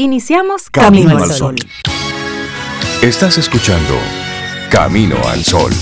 [0.00, 1.56] Iniciamos Camino, al Sol.
[3.02, 3.94] Estás escuchando
[4.70, 5.72] Camino al Sol.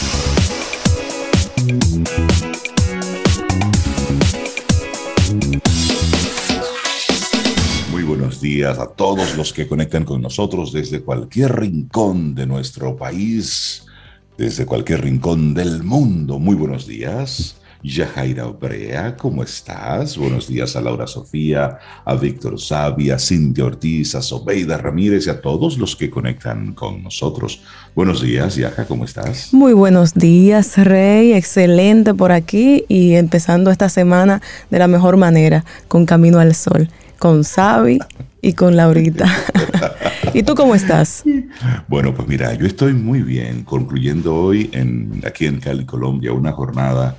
[7.91, 12.97] Muy buenos días a todos los que conectan con nosotros desde cualquier rincón de nuestro
[12.97, 13.85] país,
[14.39, 16.39] desde cualquier rincón del mundo.
[16.39, 17.61] Muy buenos días.
[17.83, 20.17] Yajaira Obrea, ¿cómo estás?
[20.17, 25.31] Buenos días a Laura Sofía, a Víctor Sabi, a Cintia Ortiz, a Sobeida Ramírez y
[25.31, 27.63] a todos los que conectan con nosotros.
[27.95, 29.53] Buenos días, Yaja, ¿cómo estás?
[29.53, 31.33] Muy buenos días, Rey.
[31.33, 34.41] Excelente por aquí y empezando esta semana
[34.71, 37.99] de la mejor manera, con Camino al Sol, con Sabi
[38.43, 39.27] y con Laurita.
[40.35, 41.25] ¿Y tú cómo estás?
[41.89, 46.53] Bueno, pues mira, yo estoy muy bien, concluyendo hoy en, aquí en Cali, Colombia, una
[46.53, 47.17] jornada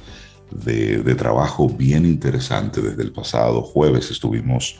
[0.51, 2.81] de, trabajo bien interesante.
[2.81, 4.79] Desde el pasado jueves estuvimos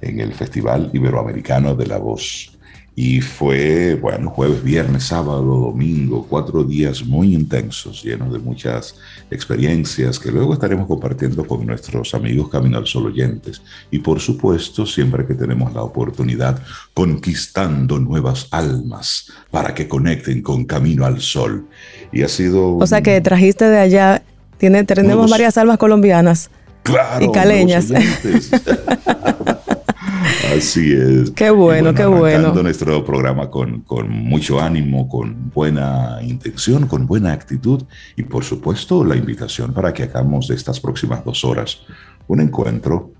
[0.00, 2.56] en el Festival Iberoamericano de la Voz.
[2.96, 8.96] Y fue, bueno, jueves, viernes, sábado, domingo, cuatro días muy intensos, llenos de muchas
[9.30, 13.62] experiencias que luego estaremos compartiendo con nuestros amigos Camino al Sol oyentes.
[13.90, 16.60] Y por supuesto, siempre que tenemos la oportunidad,
[16.92, 21.68] conquistando nuevas almas para que conecten con Camino al Sol.
[22.12, 22.76] Y ha sido...
[22.76, 24.22] O sea que trajiste de allá
[24.60, 26.50] tenemos varias almas colombianas.
[27.20, 27.90] y caleñas.
[30.56, 31.30] Así es.
[31.30, 32.52] Qué bueno, qué bueno.
[32.54, 37.84] nuestro programa con, con, mucho ánimo, con buena intención, con buena actitud
[38.16, 41.82] y por supuesto la invitación para que hagamos de estas próximas dos horas
[42.26, 43.12] un encuentro,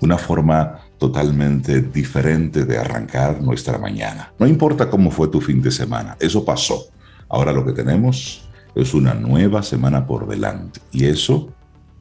[0.00, 4.32] una forma totalmente diferente de arrancar nuestra mañana.
[4.38, 6.86] No importa cómo fue tu fin de semana, eso pasó.
[7.28, 8.47] Ahora lo que tenemos
[8.78, 11.48] es una nueva semana por delante y eso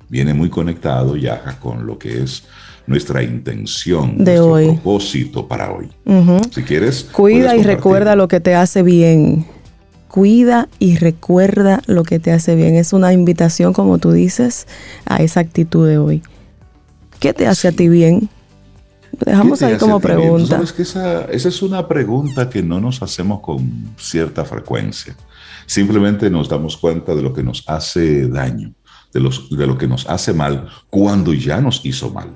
[0.10, 2.44] viene muy conectado ya con lo que es
[2.86, 4.66] nuestra intención, de nuestro hoy.
[4.68, 5.90] propósito para hoy.
[6.52, 7.04] Si quieres.
[7.12, 9.46] Cuida y recuerda lo que te hace bien.
[10.08, 12.76] Cuida y recuerda lo que te hace bien.
[12.76, 14.68] Es una invitación, como tú dices,
[15.06, 16.22] a esa actitud de hoy.
[17.20, 18.30] ¿Qué te hace a ti bien?
[19.26, 20.56] Dejamos ahí como pregunta.
[20.56, 25.16] Sabes que esa, esa es una pregunta que no nos hacemos con cierta frecuencia.
[25.68, 28.74] Simplemente nos damos cuenta de lo que nos hace daño,
[29.14, 32.30] de, los, de lo que nos hace mal cuando ya nos hizo mal.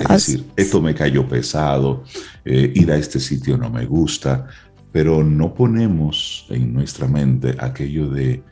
[0.00, 2.02] Es decir, esto me cayó pesado,
[2.44, 4.48] eh, ir a este sitio no me gusta,
[4.90, 8.42] pero no ponemos en nuestra mente aquello de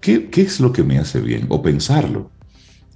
[0.00, 1.46] ¿qué, qué es lo que me hace bien?
[1.48, 2.32] O pensarlo.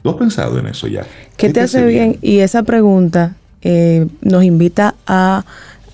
[0.03, 1.07] ¿Tú has pensado en eso ya?
[1.37, 2.19] ¿Qué, te, hace bien?
[2.23, 5.45] Y esa pregunta eh, nos invita a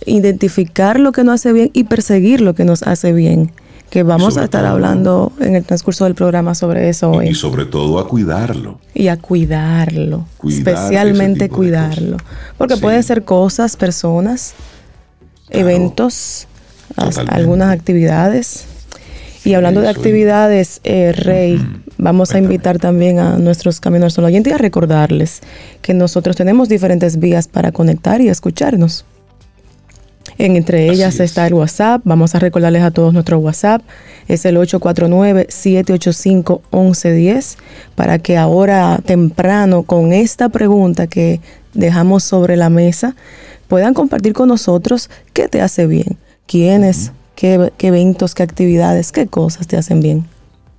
[0.06, 3.52] identificar lo que nos hace bien y perseguir lo que nos hace bien
[3.90, 7.28] que vamos a estar hablando en el transcurso del programa sobre eso hoy.
[7.28, 8.78] Y sobre todo a cuidarlo.
[8.94, 12.18] Y a cuidarlo, especialmente cuidarlo.
[12.58, 14.54] Porque puede ser cosas, personas,
[15.48, 16.46] eventos,
[16.96, 18.66] algunas actividades.
[19.44, 21.64] Y hablando de actividades, eh, Rey,
[21.96, 25.40] vamos a invitar también a nuestros caminos solo oyentes y a recordarles
[25.80, 29.06] que nosotros tenemos diferentes vías para conectar y escucharnos
[30.38, 32.00] entre ellas está el WhatsApp.
[32.04, 33.82] Vamos a recordarles a todos nuestro WhatsApp.
[34.28, 37.56] Es el 849-785-1110
[37.96, 41.40] para que ahora temprano con esta pregunta que
[41.74, 43.16] dejamos sobre la mesa
[43.66, 46.16] puedan compartir con nosotros qué te hace bien,
[46.46, 50.24] quiénes, qué, qué eventos, qué actividades, qué cosas te hacen bien.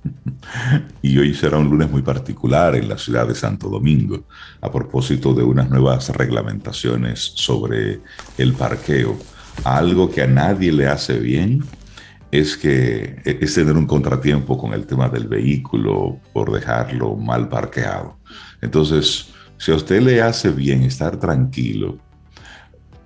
[1.02, 4.24] Y hoy será un lunes muy particular en la ciudad de Santo Domingo,
[4.60, 8.00] a propósito de unas nuevas reglamentaciones sobre
[8.38, 9.16] el parqueo
[9.64, 11.64] algo que a nadie le hace bien
[12.30, 17.48] es que e-, es tener un contratiempo con el tema del vehículo por dejarlo mal
[17.48, 18.18] parqueado.
[18.60, 19.28] Entonces,
[19.58, 21.98] si a usted le hace bien estar tranquilo,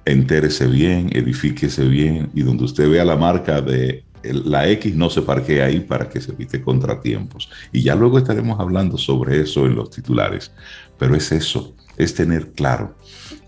[0.05, 5.23] entérese bien, edifíquese bien y donde usted vea la marca de la X no se
[5.23, 7.51] parquea ahí para que se evite contratiempos.
[7.73, 10.53] Y ya luego estaremos hablando sobre eso en los titulares.
[10.99, 12.97] Pero es eso, es tener claro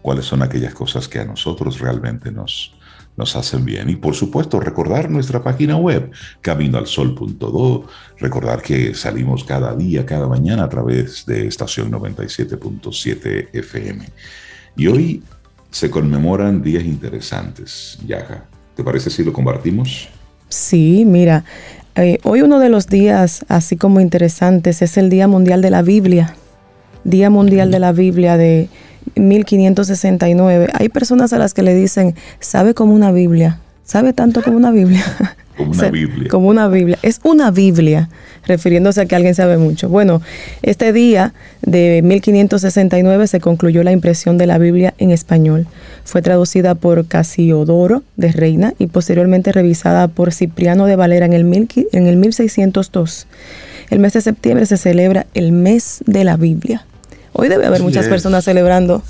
[0.02, 2.76] cuáles son aquellas cosas que a nosotros realmente nos,
[3.16, 3.88] nos hacen bien.
[3.88, 7.86] Y por supuesto, recordar nuestra página web, caminoalsol.do,
[8.18, 14.06] recordar que salimos cada día, cada mañana a través de estación 97.7 FM.
[14.76, 15.22] Y hoy
[15.70, 18.44] se conmemoran días interesantes, Yaja.
[18.74, 20.08] ¿Te parece si lo compartimos?
[20.48, 21.44] Sí, mira,
[21.96, 25.82] eh, hoy uno de los días así como interesantes es el Día Mundial de la
[25.82, 26.36] Biblia.
[27.04, 28.68] Día Mundial de la Biblia de
[29.14, 30.68] 1569.
[30.74, 34.70] Hay personas a las que le dicen, sabe como una Biblia, sabe tanto como una
[34.70, 35.04] Biblia.
[35.56, 36.28] Como una Biblia.
[36.28, 36.98] Como una Biblia.
[37.02, 38.10] Es una Biblia.
[38.46, 39.88] refiriéndose a que alguien sabe mucho.
[39.88, 40.20] Bueno,
[40.62, 41.32] este día
[41.62, 45.66] de 1569 se concluyó la impresión de la Biblia en español.
[46.04, 51.68] Fue traducida por Casiodoro de Reina y posteriormente revisada por Cipriano de Valera en el,
[51.92, 53.26] en el 1602.
[53.90, 56.84] El mes de septiembre se celebra el mes de la Biblia.
[57.38, 59.02] Hoy debe haber muchas personas celebrando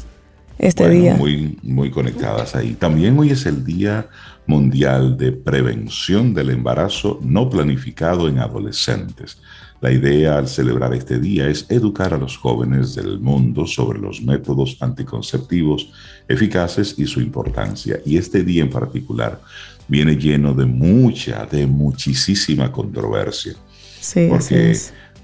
[0.59, 1.15] este día.
[1.15, 2.75] Muy, muy conectadas ahí.
[2.75, 4.09] También hoy es el Día
[4.47, 9.39] Mundial de Prevención del Embarazo No Planificado en Adolescentes.
[9.81, 14.21] La idea al celebrar este día es educar a los jóvenes del mundo sobre los
[14.23, 15.93] métodos anticonceptivos
[16.27, 18.01] eficaces y su importancia.
[18.05, 19.41] Y este día en particular
[19.87, 23.55] viene lleno de mucha, de muchísima controversia.
[24.01, 24.77] Sí, porque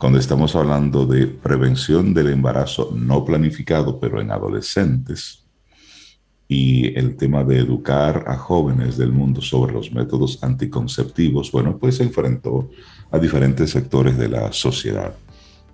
[0.03, 5.45] cuando estamos hablando de prevención del embarazo no planificado, pero en adolescentes,
[6.49, 11.99] y el tema de educar a jóvenes del mundo sobre los métodos anticonceptivos, bueno, pues
[11.99, 12.69] se enfrentó
[13.13, 15.15] a diferentes sectores de la sociedad.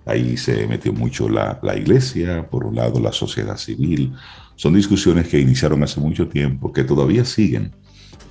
[0.05, 4.13] Ahí se metió mucho la, la, iglesia, por un lado la sociedad civil.
[4.55, 7.71] Son discusiones que iniciaron hace mucho tiempo, que todavía siguen.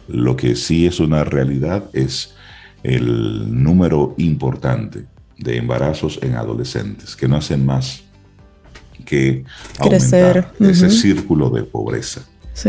[0.07, 2.37] Lo que sí es una realidad es
[2.85, 8.03] el número importante de embarazos en adolescentes, que no hacen más
[9.05, 9.45] que
[9.79, 12.23] aumentar ese círculo de pobreza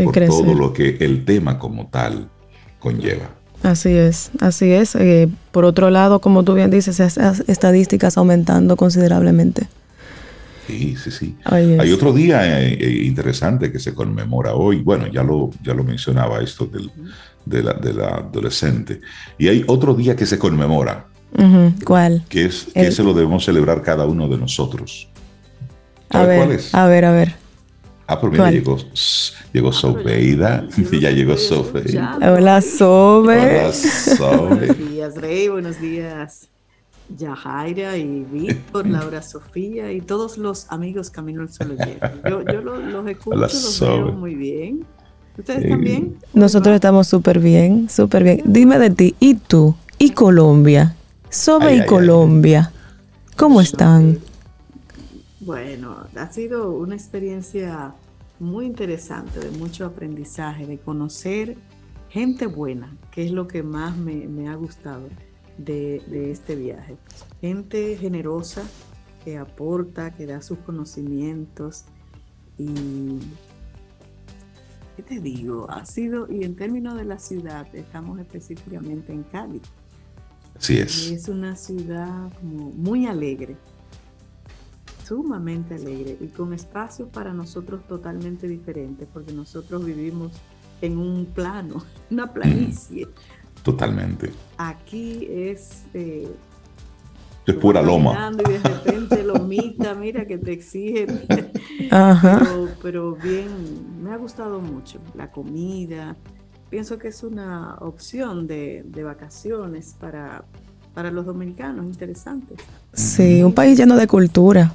[0.04, 2.30] por todo lo que el tema como tal
[2.80, 3.30] conlleva.
[3.64, 4.96] Así es, así es.
[4.96, 9.68] Eh, por otro lado, como tú bien dices, esas estadísticas aumentando considerablemente.
[10.66, 11.36] Sí, sí, sí.
[11.46, 14.82] Hay otro día eh, eh, interesante que se conmemora hoy.
[14.82, 16.92] Bueno, ya lo, ya lo mencionaba esto del,
[17.46, 17.64] de,
[17.94, 19.02] la, adolescente.
[19.38, 21.08] Y hay otro día que se conmemora,
[21.86, 22.24] ¿Cuál?
[22.30, 25.08] Que, es, que ese lo debemos celebrar cada uno de nosotros.
[26.10, 26.74] A ver, cuál es?
[26.74, 27.36] A ver, a ver.
[28.08, 28.78] Ah, pero mira, llegó,
[29.54, 30.68] llegó Sobeida.
[31.00, 32.18] ya llegó Sobeida.
[32.18, 33.40] Hola, Sobe.
[33.40, 34.48] Hola, Sobe.
[34.48, 35.48] buenos días, Rey.
[35.48, 36.50] Buenos días,
[37.16, 41.78] Yajaira y Víctor, Laura Sofía y todos los amigos Camino al Sol.
[42.28, 44.86] Yo, yo los, escucho, los veo muy bien.
[45.38, 46.18] ¿Ustedes están bien?
[46.34, 48.42] Nosotros estamos súper bien, súper bien.
[48.44, 49.76] Dime de ti, ¿y tú?
[50.00, 50.96] ¿Y Colombia?
[51.30, 52.72] Sobe y Colombia,
[53.38, 54.18] ¿cómo están?
[55.40, 57.94] Bueno, ha sido una experiencia
[58.40, 61.56] muy interesante, de mucho aprendizaje, de conocer
[62.10, 65.04] gente buena, que es lo que más me, ha gustado
[65.60, 66.98] de, de, este viaje.
[67.42, 68.64] Gente generosa
[69.24, 71.86] que aporta, que da sus conocimientos
[72.58, 73.20] y...
[74.96, 75.70] ¿Qué te digo?
[75.70, 79.24] Ha sido, y en términos de la ciudad, estamos específicamente en
[80.60, 80.80] Cali.
[80.80, 81.12] es.
[81.12, 83.56] Es una ciudad como muy alegre,
[85.06, 90.34] sumamente alegre y con espacios para nosotros totalmente diferentes, porque nosotros vivimos
[90.82, 93.08] en un plano, una planicie.
[93.64, 94.32] Totalmente.
[94.58, 95.84] Aquí es...
[95.94, 96.28] Eh,
[97.46, 98.32] es pura loma.
[98.32, 101.08] Y de repente lomita, mira que te exige.
[101.90, 103.48] Pero, pero, bien,
[104.04, 106.16] me ha gustado mucho la comida.
[106.70, 110.44] Pienso que es una opción de, de vacaciones para,
[110.94, 112.56] para los dominicanos, interesante.
[112.94, 114.74] Sí, un país lleno de cultura.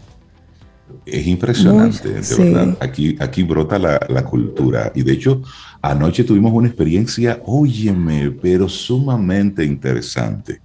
[1.06, 2.79] Es impresionante, de verdad.
[2.81, 4.93] Aquí, aquí brota la, cultura.
[4.94, 5.43] Y de hecho,
[5.82, 10.61] anoche tuvimos una experiencia, óyeme, pero sumamente interesante.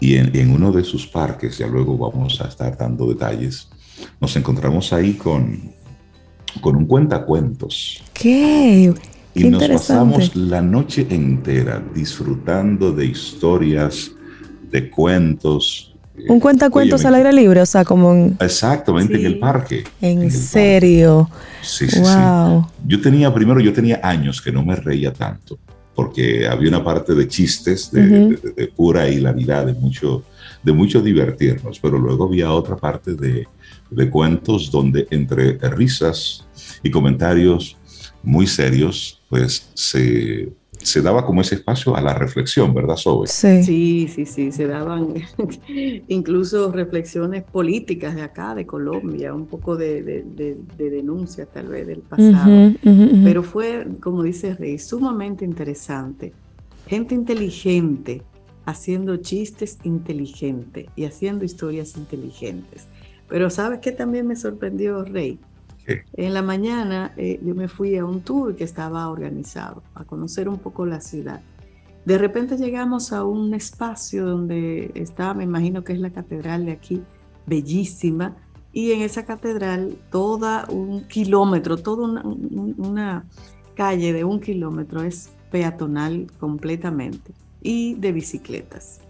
[0.00, 3.68] Y en, uno de sus parques, ya luego vamos a estar dando detalles,
[4.20, 5.72] nos encontramos ahí con,
[6.60, 8.02] con un cuentacuentos.
[8.12, 8.94] ¿Qué?
[9.34, 14.10] Y nos pasamos la noche entera disfrutando de historias,
[14.70, 15.88] de cuentos,
[16.26, 18.36] un cuentacuentos al aire libre, o sea, como en...
[18.40, 19.84] Exactamente, en el parque.
[20.00, 21.30] ¿En, serio?
[21.62, 22.64] Sí, sí, wow.
[22.64, 22.74] sí.
[22.86, 25.58] Yo tenía, primero, yo tenía años que no me reía tanto,
[25.94, 30.24] porque había una parte de chistes, de, pura hilaridad, de mucho,
[30.62, 33.46] de mucho divertirnos, pero luego había otra parte de,
[33.90, 36.44] de cuentos donde entre risas
[36.82, 37.76] y comentarios
[38.22, 43.26] muy serios, pues se se daba como ese espacio a la reflexión, ¿verdad, Sobe?
[43.26, 45.14] Sí, sí, sí, sí, se daban
[46.08, 50.56] incluso reflexiones políticas de acá, de Colombia, un poco de, de,
[50.90, 52.72] denuncia tal vez del pasado,
[53.24, 56.32] pero fue, como dice Rey, sumamente interesante.
[56.86, 58.22] Gente inteligente
[58.64, 62.86] haciendo chistes inteligentes y haciendo historias inteligentes.
[63.28, 65.38] Pero ¿sabes qué también me sorprendió, Rey?
[66.12, 70.48] En la mañana eh, yo me fui a un tour que estaba organizado, a conocer
[70.48, 71.40] un poco la ciudad.
[72.04, 76.72] De repente llegamos a un espacio donde está, me imagino que es la catedral de
[76.72, 77.02] aquí,
[77.46, 78.36] bellísima,
[78.72, 83.24] y en esa catedral toda un kilómetro, toda una, una
[83.74, 89.00] calle de un kilómetro es peatonal completamente y de bicicletas.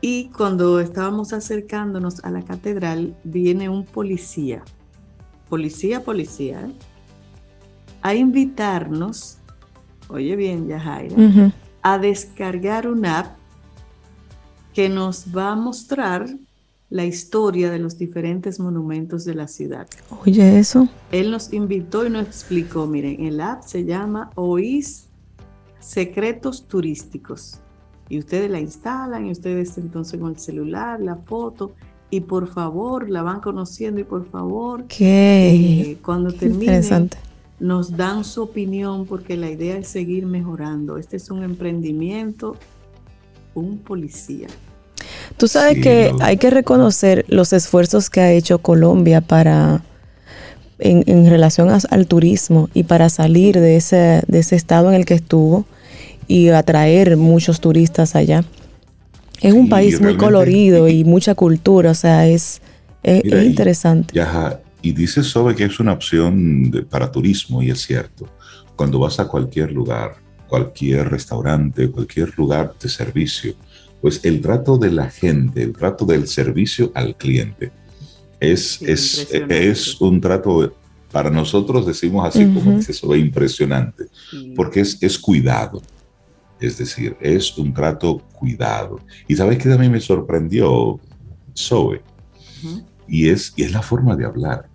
[0.00, 4.64] Y cuando estábamos acercándonos a la catedral, viene un policía,
[5.52, 6.72] policía, policía, ¿eh?
[8.00, 9.36] a invitarnos,
[10.08, 13.36] oye bien, Yajaira, a descargar una app
[14.72, 16.26] que nos va a mostrar
[16.88, 19.86] la historia de los diferentes monumentos de la ciudad.
[20.24, 20.88] Oye, eso.
[21.10, 25.10] Él nos invitó y nos explicó, miren, el app se llama OIS
[25.80, 27.60] Secretos Turísticos.
[28.08, 31.72] Y ustedes la instalan y ustedes entonces con el celular, la foto,
[32.12, 35.92] y por favor la van conociendo y por favor, ¿Qué?
[35.92, 37.08] Eh, cuando termine,
[37.58, 40.98] nos dan su opinión porque la idea es seguir mejorando.
[40.98, 42.56] Este es un emprendimiento,
[43.54, 44.48] un policía.
[45.38, 49.82] Tú sabes que hay que reconocer los esfuerzos que ha hecho Colombia para
[50.80, 55.14] en, relación al turismo y para salir de ese, de ese estado en el que
[55.14, 55.64] estuvo
[56.28, 58.44] y atraer muchos turistas allá.
[59.40, 62.60] Es un país muy colorido y, mucha cultura, o sea, es,
[63.02, 64.14] es, interesante.
[64.82, 68.28] Y, dice sobre que es una opción para turismo y es cierto.
[68.76, 70.16] Cuando vas a cualquier lugar,
[70.48, 73.54] cualquier restaurante, cualquier lugar de servicio,
[74.00, 77.70] pues el trato de la gente, el trato del servicio al cliente,
[78.40, 80.74] es, es, es, un trato,
[81.12, 84.06] para nosotros decimos así como dice eso, impresionante,
[84.56, 85.80] porque es, es cuidado.
[86.62, 89.00] Es decir, es un trato cuidado.
[89.26, 91.00] Y sabes que a mí me sorprendió,
[91.56, 92.02] Zoe,
[93.08, 94.68] y, es, y es la forma de hablar.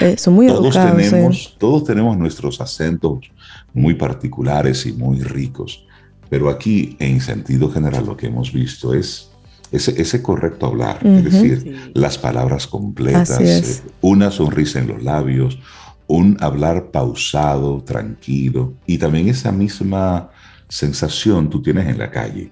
[0.00, 1.56] Eh, son muy todos tenemos, ¿eh?
[1.58, 3.30] Todos tenemos nuestros acentos
[3.74, 5.84] muy particulares y muy ricos.
[6.30, 9.30] Pero aquí, en sentido general, lo que hemos visto es
[9.70, 15.58] ese, ese correcto hablar, es decir, las palabras completas, eh, una sonrisa en los labios,
[16.06, 20.30] un hablar pausado, tranquilo, y también esa misma
[20.72, 22.50] sensación tú tienes en la calle.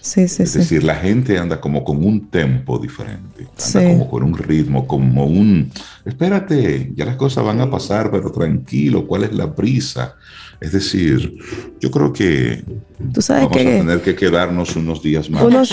[0.00, 4.22] Sí, sí, es decir, la gente anda como con un tempo diferente, anda como con
[4.22, 5.70] un ritmo, como un,
[6.06, 10.16] espérate, ya las cosas van a pasar, pero tranquilo, ¿cuál es la prisa?
[10.58, 11.34] Es decir,
[11.78, 12.64] yo creo que
[13.12, 15.70] ¿Tú sabes vamos a tener que quedarnos unos días más unos,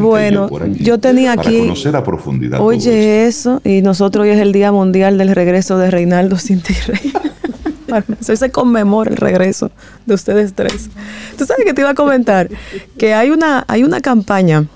[0.00, 0.48] Bueno,
[0.78, 1.44] yo, tenía aquí...
[1.44, 2.60] Para conocer a profundidad.
[2.60, 6.36] Oye eso, y nosotros hoy es el Día Mundial del Regreso de Reinaldo
[6.86, 7.12] Rey.
[8.28, 9.70] Hoy se conmemora el regreso
[10.06, 10.90] de ustedes tres.
[11.36, 12.48] Tú sabes que te iba a comentar
[12.98, 14.66] que hay una, hay una campaña,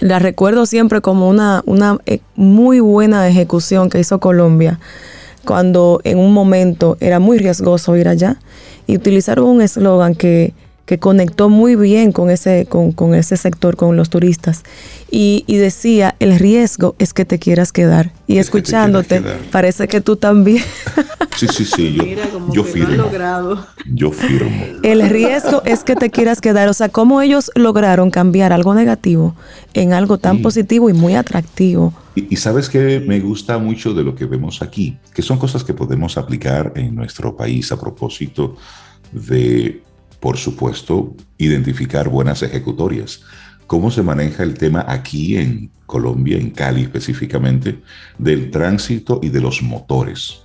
[0.00, 4.80] la recuerdo siempre como una, una eh, muy buena ejecución que hizo Colombia
[5.44, 8.38] cuando en un momento era muy riesgoso ir allá
[8.86, 10.54] y utilizaron un eslogan que,
[10.86, 14.64] que conectó muy bien con ese, con, con ese sector, con los turistas.
[15.10, 18.12] Y, y, decía, el riesgo es que te quieras quedar.
[18.26, 20.62] Y escuchándote, parece que tú también.
[21.36, 23.10] Sí, sí, sí, yo, yo firmo.
[23.86, 24.64] Yo firmo.
[24.84, 26.68] El riesgo es que te quieras quedar.
[26.68, 29.34] O sea, cómo ellos lograron cambiar algo negativo
[29.74, 31.92] en algo tan positivo y muy atractivo.
[32.14, 35.64] Y, y, sabes que me gusta mucho de lo que vemos aquí, que son cosas
[35.64, 38.54] que podemos aplicar en nuestro país a propósito
[39.10, 39.82] de
[40.24, 43.20] por supuesto, identificar buenas ejecutorias.
[43.66, 47.82] ¿Cómo se maneja el tema aquí en Colombia, en Cali específicamente,
[48.16, 50.40] del tránsito y de los motores?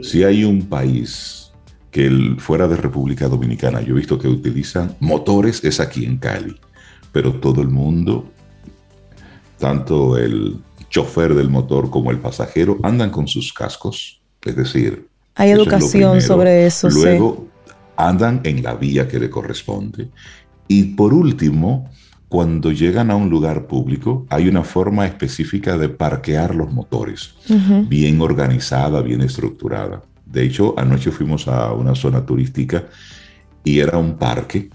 [0.00, 1.50] Si hay un país
[1.90, 6.54] que fuera de República Dominicana, yo he visto que utilizan motores, es aquí en Cali,
[7.10, 8.30] pero todo el mundo,
[9.58, 10.58] tanto el
[10.88, 16.64] chofer del motor como el pasajero, andan con sus cascos, es decir, hay educación sobre
[16.64, 16.88] eso.
[16.90, 17.48] Luego,
[17.96, 20.08] andan en la vía que le corresponde.
[20.68, 21.90] Y por último,
[22.28, 27.34] cuando llegan a un lugar público, hay una forma específica de parquear los motores,
[27.88, 30.02] bien organizada, bien estructurada.
[30.26, 32.86] De hecho, anoche fuimos a una zona turística
[33.62, 34.70] y era un parque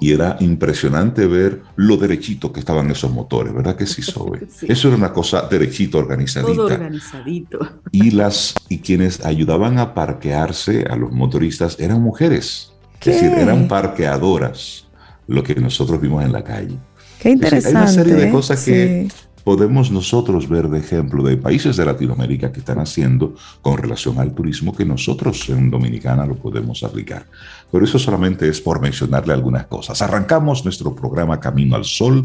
[0.00, 4.46] y era impresionante ver lo derechito que estaban esos motores, ¿verdad que sí, Sobe?
[4.62, 6.54] Eso era una cosa derechito, organizadita.
[6.54, 7.58] Todo organizadito.
[7.92, 12.72] Y, las, y quienes ayudaban a parquearse a los motoristas eran mujeres.
[13.00, 14.86] Es decir, eran parqueadoras,
[15.26, 16.74] lo que nosotros vimos en la calle.
[17.20, 17.78] Qué interesante.
[17.78, 19.08] hay una serie de cosas que
[19.44, 24.34] podemos nosotros ver de ejemplo de países de Latinoamérica que están haciendo con relación al
[24.34, 27.26] turismo que nosotros en Dominicana lo podemos aplicar.
[27.74, 30.00] Pero eso solamente es por mencionarle algunas cosas.
[30.00, 32.24] Arrancamos nuestro programa Camino al Sol.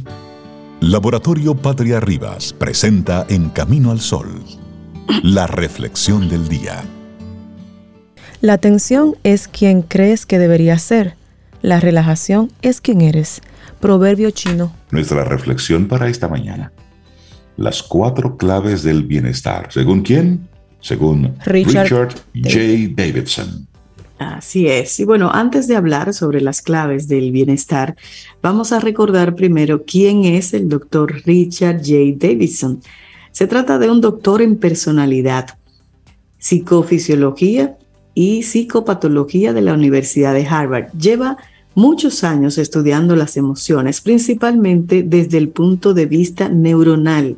[0.79, 4.27] Laboratorio Patria Rivas presenta En Camino al Sol
[5.24, 6.84] la reflexión del día.
[8.41, 11.15] La atención es quien crees que debería ser.
[11.63, 13.41] La relajación es quien eres.
[13.79, 14.72] Proverbio chino.
[14.91, 16.72] Nuestra reflexión para esta mañana
[17.58, 19.70] las cuatro claves del bienestar.
[19.72, 20.48] ¿Según quién?
[20.79, 22.94] Según Richard, J.
[22.96, 23.68] Davidson.
[24.19, 24.99] Así es.
[24.99, 27.95] Y bueno, antes de hablar sobre las claves del bienestar,
[28.41, 32.17] vamos a recordar primero quién es el doctor Richard J.
[32.17, 32.81] Davidson.
[33.31, 35.57] Se trata de un doctor en personalidad,
[36.38, 37.77] psicofisiología
[38.13, 40.91] y psicopatología de la Universidad de Harvard.
[40.99, 41.38] Lleva
[41.73, 47.38] muchos años estudiando las emociones, principalmente desde el punto de vista neuronal.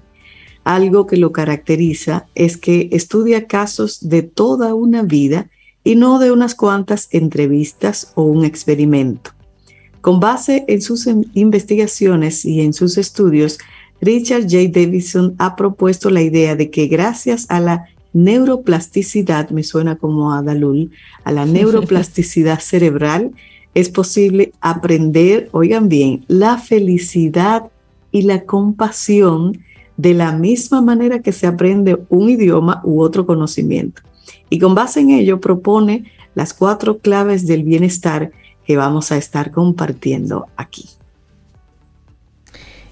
[0.64, 5.48] Algo que lo caracteriza es que estudia casos de toda una vida
[5.84, 9.32] y no de unas cuantas entrevistas o un experimento.
[10.02, 13.60] Con base en sus investigaciones y en sus estudios,
[14.02, 14.72] Richard J.
[14.72, 20.42] Davidson ha propuesto la idea de que gracias a la neuroplasticidad, me suena como a
[20.42, 20.92] Dalul,
[21.24, 23.32] a la neuroplasticidad cerebral,
[23.74, 27.72] es posible aprender, oigan bien, la felicidad
[28.12, 29.60] y la compasión
[29.98, 34.02] de la misma manera que se aprende un idioma u otro conocimiento.
[34.52, 38.32] Y con base en ello propone las cuatro claves del bienestar
[38.68, 40.90] que vamos a estar compartiendo aquí.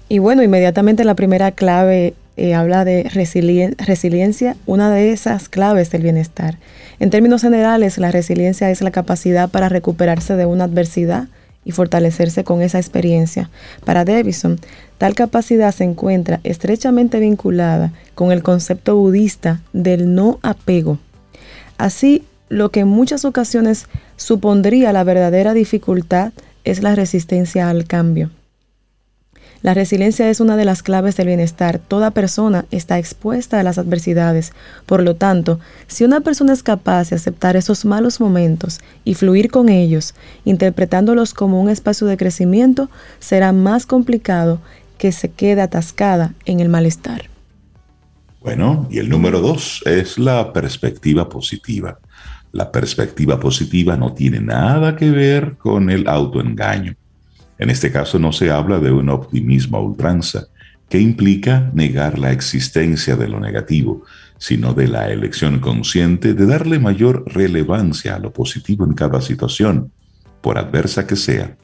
[0.08, 6.02] Y bueno, inmediatamente la primera clave eh, habla de resiliencia, una de esas claves del
[6.02, 6.58] bienestar.
[6.98, 11.28] En términos generales, la resiliencia es la capacidad para recuperarse de una adversidad
[11.66, 13.50] y fortalecerse con esa experiencia.
[13.84, 14.58] Para Davidson,
[14.96, 20.98] tal capacidad se encuentra estrechamente vinculada con el concepto budista del no apego
[21.80, 23.86] Así, lo que en muchas ocasiones
[24.18, 28.28] supondría la verdadera dificultad es la resistencia al cambio.
[29.62, 31.78] La resiliencia es una de las claves del bienestar.
[31.78, 34.52] Toda persona está expuesta a las adversidades.
[34.84, 39.50] Por lo tanto, si una persona es capaz de aceptar esos malos momentos y fluir
[39.50, 44.60] con ellos, interpretándolos como un espacio de crecimiento, será más complicado
[44.98, 47.29] que se quede atascada en el malestar.
[48.40, 51.98] Bueno, y el número dos es la perspectiva positiva.
[52.52, 56.96] La perspectiva positiva no tiene nada que ver con el autoengaño.
[57.58, 60.46] En este caso no se habla de un optimismo a ultranza,
[60.88, 64.04] que implica negar la existencia de lo negativo,
[64.38, 69.92] sino de la elección consciente de darle mayor relevancia a lo positivo en cada situación,
[70.40, 71.56] por adversa que sea.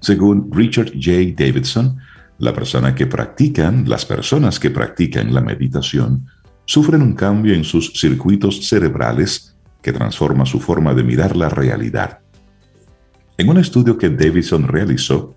[0.00, 1.32] Según Richard J.
[1.36, 1.98] Davidson,
[2.42, 6.26] la persona que practican, las personas que practican la meditación,
[6.64, 12.18] sufren un cambio en sus circuitos cerebrales que transforma su forma de mirar la realidad.
[13.38, 15.36] En un estudio que Davidson realizó,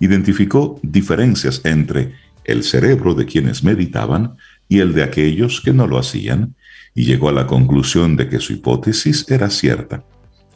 [0.00, 5.98] identificó diferencias entre el cerebro de quienes meditaban y el de aquellos que no lo
[5.98, 6.54] hacían,
[6.94, 10.04] y llegó a la conclusión de que su hipótesis era cierta.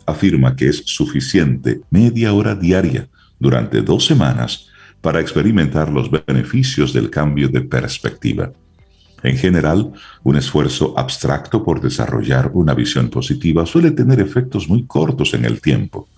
[0.06, 3.06] Afirma que es suficiente media hora diaria
[3.38, 4.69] durante dos semanas
[5.00, 8.52] para experimentar los beneficios del cambio de perspectiva.
[9.22, 15.34] En general, un esfuerzo abstracto por desarrollar una visión positiva suele tener efectos muy cortos
[15.34, 16.08] en el tiempo,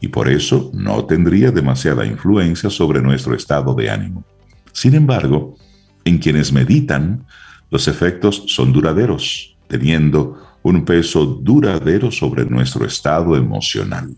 [0.00, 4.24] y por eso no tendría demasiada influencia sobre nuestro estado de ánimo.
[4.72, 5.56] Sin embargo,
[6.04, 7.24] en quienes meditan,
[7.70, 14.14] los efectos son duraderos, teniendo un peso duradero sobre nuestro estado emocional.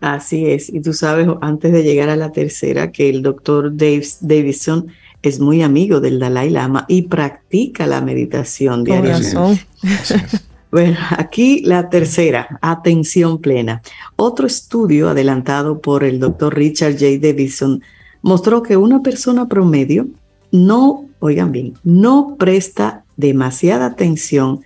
[0.00, 4.86] Así es, y tú sabes, antes de llegar a la tercera, que el doctor Davidson
[5.22, 9.66] es muy amigo del Dalai Lama y practica la meditación diariamente.
[10.70, 13.82] Bueno, aquí la tercera, atención plena.
[14.14, 17.18] Otro estudio adelantado por el doctor Richard J.
[17.20, 17.82] Davidson
[18.22, 20.06] mostró que una persona promedio
[20.52, 24.60] no, oigan bien, no presta demasiada atención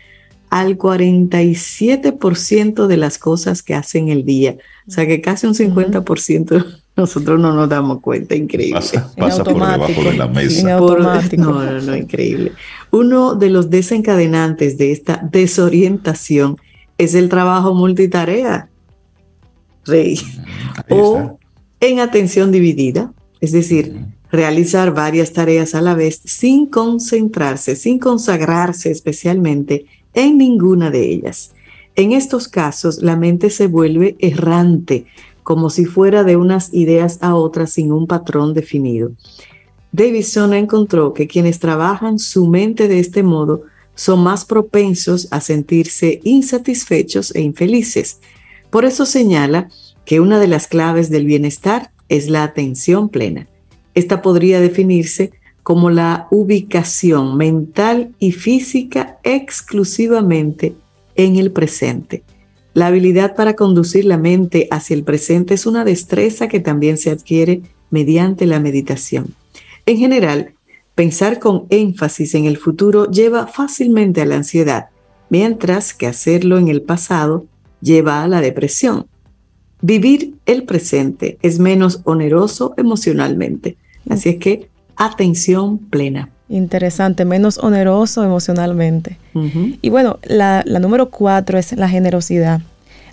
[0.54, 4.56] al 47% de las cosas que hacen el día.
[4.86, 8.76] O sea que casi un 50% nosotros no nos damos cuenta, increíble.
[8.76, 9.12] Pasa,
[9.42, 10.76] por debajo de la mesa.
[10.78, 10.96] no,
[11.36, 12.52] no, no, increíble.
[12.92, 16.56] Uno de los desencadenantes de esta desorientación
[16.98, 18.68] es el trabajo multitarea,
[19.84, 20.20] Rey,
[20.88, 21.36] o
[21.80, 28.92] en atención dividida, es decir, realizar varias tareas a la vez sin concentrarse, sin consagrarse
[28.92, 31.52] especialmente en ninguna de ellas.
[31.96, 35.06] En estos casos, la mente se vuelve errante,
[35.42, 39.12] como si fuera de unas ideas a otras sin un patrón definido.
[39.92, 43.62] Davidson encontró que quienes trabajan su mente de este modo
[43.94, 48.18] son más propensos a sentirse insatisfechos e infelices.
[48.70, 49.68] Por eso señala
[50.04, 53.46] que una de las claves del bienestar es la atención plena.
[53.94, 55.32] Esta podría definirse
[55.64, 60.74] como la ubicación mental y física exclusivamente
[61.16, 62.22] en el presente.
[62.74, 67.10] La habilidad para conducir la mente hacia el presente es una destreza que también se
[67.10, 69.34] adquiere mediante la meditación.
[69.86, 70.52] En general,
[70.94, 74.90] pensar con énfasis en el futuro lleva fácilmente a la ansiedad,
[75.30, 77.46] mientras que hacerlo en el pasado
[77.80, 79.06] lleva a la depresión.
[79.80, 83.76] Vivir el presente es menos oneroso emocionalmente.
[84.08, 86.28] Así es que atención plena.
[86.48, 89.18] Interesante, menos oneroso emocionalmente.
[89.82, 92.60] Y bueno, la, la número cuatro es la generosidad.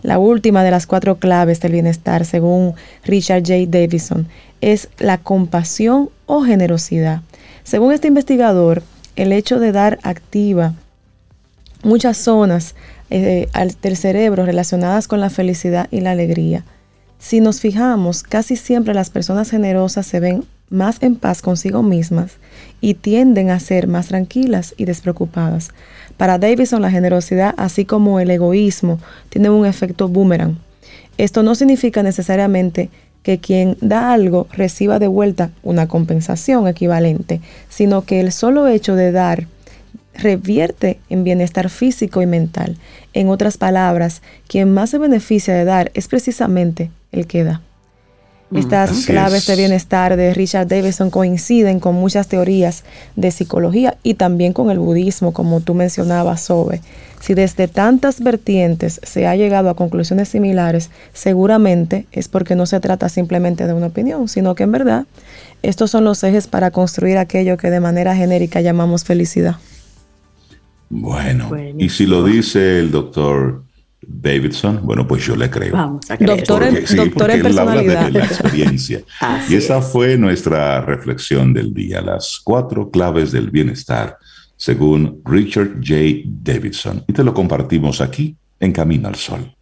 [0.03, 2.73] La última de las cuatro claves del bienestar, según
[3.05, 3.65] Richard J.
[3.67, 4.27] Davison,
[4.59, 7.21] es la compasión o generosidad.
[7.63, 8.83] Según este investigador,
[9.15, 10.73] el hecho de dar activa
[11.83, 12.75] muchas zonas
[13.09, 13.47] eh,
[13.81, 16.63] del cerebro relacionadas con la felicidad y la alegría.
[17.19, 22.37] Si nos fijamos, casi siempre las personas generosas se ven más en paz consigo mismas
[22.79, 25.69] y tienden a ser más tranquilas y despreocupadas.
[26.17, 30.57] Para Davison, la generosidad, así como el egoísmo, tiene un efecto boomerang.
[31.17, 32.89] Esto no significa necesariamente
[33.21, 38.95] que quien da algo reciba de vuelta una compensación equivalente, sino que el solo hecho
[38.95, 39.47] de dar
[40.13, 42.77] revierte en bienestar físico y mental.
[43.13, 47.61] En otras palabras, quien más se beneficia de dar es precisamente el que da.
[48.53, 52.83] Estas claves de bienestar de Richard Davidson coinciden con muchas teorías
[53.15, 56.81] de psicología y también con el budismo, como tú mencionabas, Sobe.
[57.21, 62.79] Si desde tantas vertientes se ha llegado a conclusiones similares, seguramente es porque no se
[62.79, 65.05] trata simplemente de una opinión, sino que en verdad
[65.61, 69.57] estos son los ejes para construir aquello que de manera genérica llamamos felicidad.
[70.89, 73.63] Bueno, y si lo dice el doctor
[74.01, 75.73] Davidson, bueno, pues yo le creo.
[75.73, 78.05] Vamos a Doctor, en, personalidad.
[78.05, 79.01] de la experiencia.
[79.49, 84.17] y esa fue nuestra reflexión del día, las cuatro claves del bienestar,
[84.57, 86.21] según Richard J.
[86.25, 87.03] Davidson.
[87.07, 89.55] Y te lo compartimos aquí en Camino al Sol.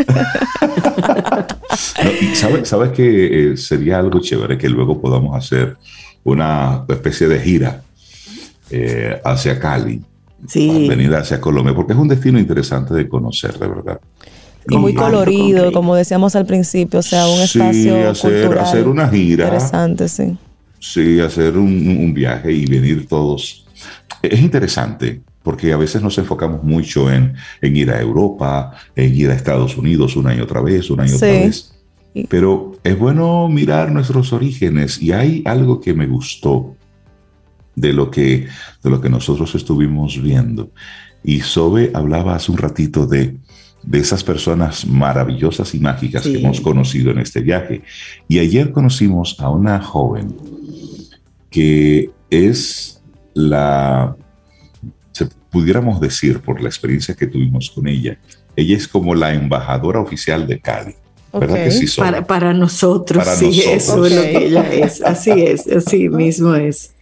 [2.63, 5.77] ¿Sabes que eh, sería algo chévere que luego podamos hacer
[6.23, 7.81] una especie de gira
[8.69, 10.01] eh, hacia Cali?
[10.47, 10.87] Sí.
[10.87, 13.99] Venir hacia Colombia, porque es un destino interesante de conocer, de verdad.
[14.69, 19.45] Y muy colorido, como decíamos al principio, o sea, un espacio hacer, hacer una gira.
[19.45, 20.37] Interesante, sí.
[20.79, 23.65] Sí, hacer un, viaje y venir todos.
[24.21, 29.35] Es interesante porque a veces nos enfocamos mucho en, ir a Europa, en ir a
[29.35, 31.73] Estados Unidos una y otra vez, una y otra vez.
[32.29, 36.75] Pero es bueno mirar nuestros orígenes y hay algo que me gustó
[37.75, 38.47] de lo que,
[38.83, 40.71] de lo que nosotros estuvimos viendo.
[41.23, 43.37] Y Sobe hablaba hace un ratito de,
[43.83, 47.81] de esas personas maravillosas y mágicas que hemos conocido en este viaje.
[48.27, 50.35] Y ayer conocimos a una joven
[51.49, 53.01] que es
[53.33, 54.15] la
[55.53, 58.17] pudiéramos decir, por la experiencia que tuvimos con ella,
[58.55, 60.95] ella es como la embajadora oficial de Cali.
[61.31, 65.01] ¿Verdad que sí Para, para, nosotros, sí, eso es lo que ella es.
[65.01, 66.93] Así es, así mismo es.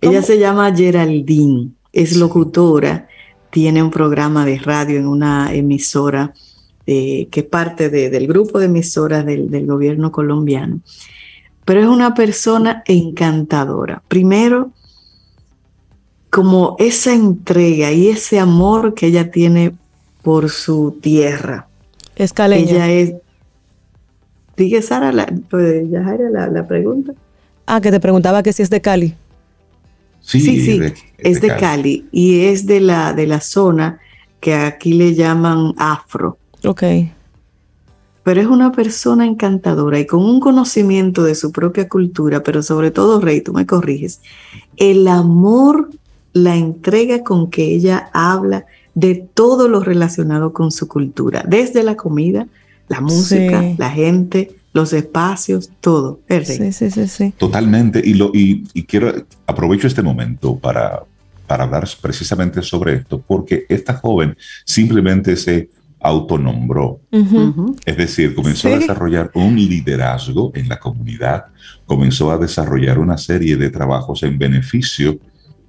[0.00, 3.08] Ella se llama Geraldine, es locutora,
[3.50, 6.34] tiene un programa de radio en una emisora
[6.86, 10.80] eh, que parte del grupo de emisoras del, del gobierno colombiano.
[11.64, 14.02] Pero es una persona encantadora.
[14.08, 14.72] Primero,
[16.34, 19.72] como esa entrega y ese amor que ella tiene
[20.20, 21.68] por su tierra.
[22.16, 22.72] Es caleña.
[22.72, 23.14] Ella es.
[24.56, 27.12] Dije Sara, la, pues, la, la, pregunta.
[27.66, 29.14] Ah, que te preguntaba que si es de Cali.
[30.22, 30.80] Sí, sí,
[31.18, 32.08] es, de, Cali.
[32.10, 34.00] y es de la, de la zona
[34.40, 36.38] que aquí le llaman afro.
[36.64, 36.82] Ok.
[38.24, 42.90] pero es una persona encantadora y con un conocimiento de su propia cultura, pero sobre
[42.90, 44.20] todo, Rey, tú me corriges,
[44.76, 45.90] el amor,
[46.34, 51.96] la entrega con que ella habla de todo lo relacionado con su cultura, desde la
[51.96, 52.46] comida,
[52.88, 56.20] la música, la gente, los espacios, todo.
[56.28, 57.32] Sí, sí, sí, sí.
[57.38, 58.02] Totalmente.
[58.04, 59.12] Y, lo, y, quiero,
[59.46, 61.04] aprovecho este momento para,
[61.46, 65.70] para hablar precisamente sobre esto, porque esta joven simplemente se
[66.00, 67.00] autonombró.
[67.86, 71.46] Es decir, comenzó a desarrollar un liderazgo en la comunidad,
[71.86, 75.18] comenzó a desarrollar una serie de trabajos en beneficio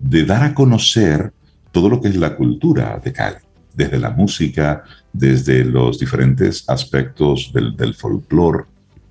[0.10, 1.32] de dar a conocer
[1.72, 3.38] todo lo que es la cultura de Cali,
[3.74, 8.66] desde la música, desde los diferentes aspectos del, del folclore,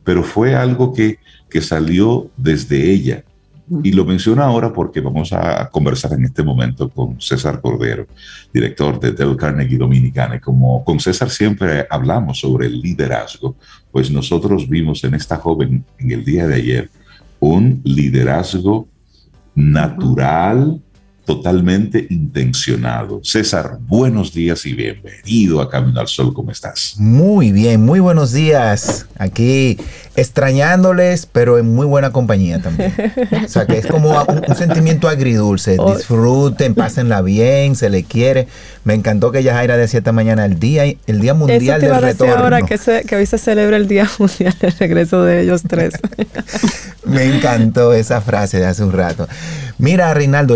[0.05, 1.19] pero fue algo que,
[1.51, 3.25] que salió desde ella,
[3.83, 8.07] y lo menciono ahora porque vamos a conversar en este momento con César Cordero,
[8.53, 10.37] director de Del Carnegie Dominicana.
[10.37, 13.57] Y como con César siempre hablamos sobre el liderazgo,
[13.91, 16.91] pues nosotros vimos en esta joven en el día de ayer
[17.41, 18.87] un liderazgo
[19.55, 20.83] natural,
[21.25, 23.21] totalmente intencionado.
[23.23, 26.35] César, buenos días y bienvenido a Camino al Sol.
[26.35, 26.95] ¿Cómo estás?
[26.99, 29.07] Muy bien, muy buenos días.
[29.19, 29.79] Aquí
[30.17, 32.95] extrañándoles, pero en muy buena compañía también.
[33.45, 35.77] O sea, que es como un, sentimiento agridulce.
[35.95, 38.47] Disfruten, pásenla bien, se le quiere.
[38.85, 42.03] Me encantó que Yajaira decía esta mañana el día, el día mundial Eso te del
[42.03, 42.35] retorno.
[42.37, 45.95] ahora que, que hoy se celebra el día mundial del regreso de ellos tres.
[47.05, 49.27] Me encantó esa frase de hace un rato.
[49.79, 50.55] Mira, Reinaldo,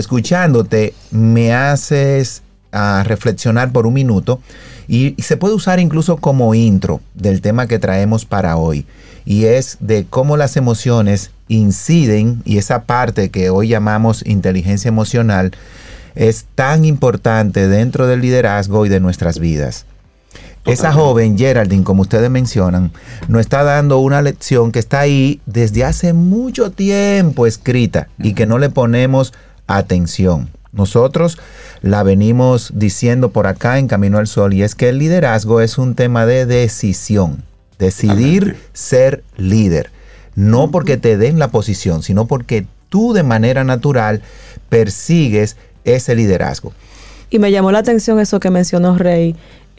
[0.58, 4.40] escuchándote, me haces a ah, reflexionar por un minuto
[4.88, 8.86] y, se puede usar incluso como intro del tema que traemos para hoy.
[9.24, 15.52] Y es de cómo las emociones inciden y esa parte que hoy llamamos inteligencia emocional
[16.14, 19.86] es tan importante dentro del liderazgo y de nuestras vidas.
[20.64, 22.92] Esa joven, Geraldine, como ustedes mencionan,
[23.26, 28.44] nos está dando una lección que está ahí desde hace mucho tiempo escrita y que
[28.44, 29.32] no le ponemos
[29.68, 30.50] atención.
[30.72, 31.38] Nosotros
[31.80, 35.78] la venimos diciendo por acá en Camino al Sol y es que el liderazgo es
[35.78, 37.44] un tema de decisión,
[37.78, 39.90] decidir ser líder,
[40.34, 44.22] no porque te den la posición, sino porque tú de manera natural
[44.68, 46.72] persigues ese liderazgo.
[47.30, 49.36] Y me llamó la atención eso que mencionó Rey,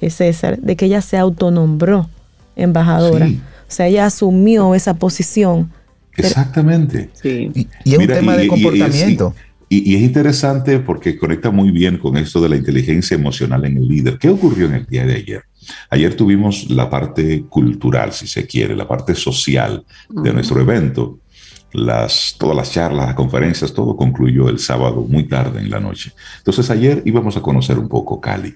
[0.10, 2.10] César, de que ella se autonombró
[2.56, 3.28] embajadora.
[3.28, 5.72] O sea, ella asumió esa posición.
[6.16, 7.10] Exactamente.
[7.24, 9.34] Y, es un tema de comportamiento.
[9.36, 13.88] Y, es interesante porque conecta muy bien con esto de la inteligencia emocional en el
[13.88, 14.18] líder.
[14.18, 15.44] ¿Qué ocurrió en el día de ayer?
[15.90, 21.20] Ayer tuvimos la parte cultural, si se quiere, la parte social de nuestro evento.
[21.72, 26.14] Las, todas las charlas, las conferencias, todo concluyó el sábado muy tarde en la noche.
[26.40, 28.56] Entonces ayer íbamos a conocer un poco Cali.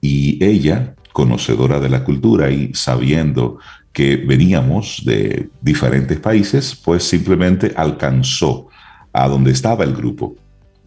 [0.00, 3.58] Y ella, conocedora de la cultura y sabiendo
[3.92, 8.68] que veníamos de diferentes países, pues simplemente alcanzó
[9.12, 10.36] a donde estaba el grupo.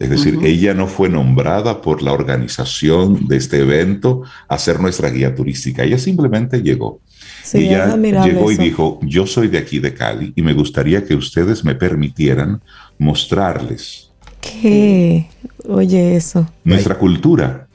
[0.02, 5.10] Es decir, ella no fue nombrada por la organización de este evento a ser nuestra
[5.10, 7.00] guía turística, ella simplemente llegó.
[7.44, 11.14] Sí, ella llegó y dijo, yo soy de aquí de Cali y me gustaría que
[11.14, 12.60] ustedes me permitieran
[12.98, 14.10] mostrarles.
[14.40, 15.28] ¿Qué?
[15.68, 16.48] Oye, eso.
[16.64, 17.68] Nuestra cultura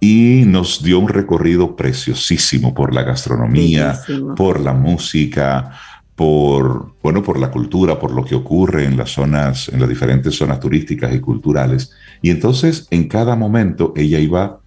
[0.00, 3.98] y nos dio un recorrido preciosísimo por la gastronomía,
[4.36, 5.78] por la música,
[6.20, 10.34] por, bueno, por la cultura, por lo que ocurre en las zonas, en las diferentes
[10.34, 11.92] zonas turísticas y culturales.
[12.20, 14.60] Y entonces en cada momento ella iba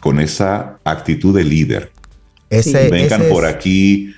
[0.00, 1.92] con esa actitud de líder.
[2.48, 4.14] Ese, Vengan por aquí,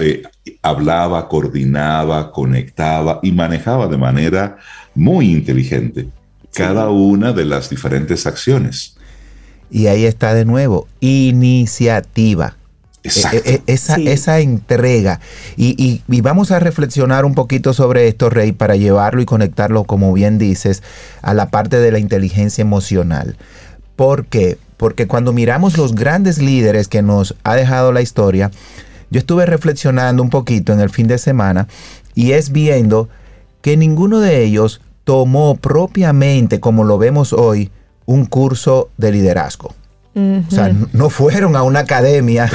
[0.00, 0.22] eh,
[0.62, 4.56] hablaba, coordinaba, conectaba y manejaba de manera
[4.94, 6.08] muy inteligente
[6.54, 8.96] cada una de las diferentes acciones.
[9.70, 12.56] Y ahí está de nuevo, iniciativa.
[13.04, 15.20] E, e, e, esa, esa, entrega.
[15.56, 20.38] Y, vamos a reflexionar un poquito sobre esto, Rey, para llevarlo y conectarlo, como bien
[20.38, 20.82] dices,
[21.20, 23.36] a la parte de la inteligencia emocional.
[23.94, 24.56] ¿Por qué?
[24.78, 28.50] Porque cuando miramos los grandes líderes que nos ha dejado la historia,
[29.10, 31.68] yo estuve reflexionando un poquito en el fin de semana
[32.14, 33.10] y es viendo
[33.60, 37.70] que ninguno de ellos tomó propiamente, como lo vemos hoy,
[38.06, 39.74] un curso de liderazgo.
[40.16, 42.48] O sea, no fueron a una academia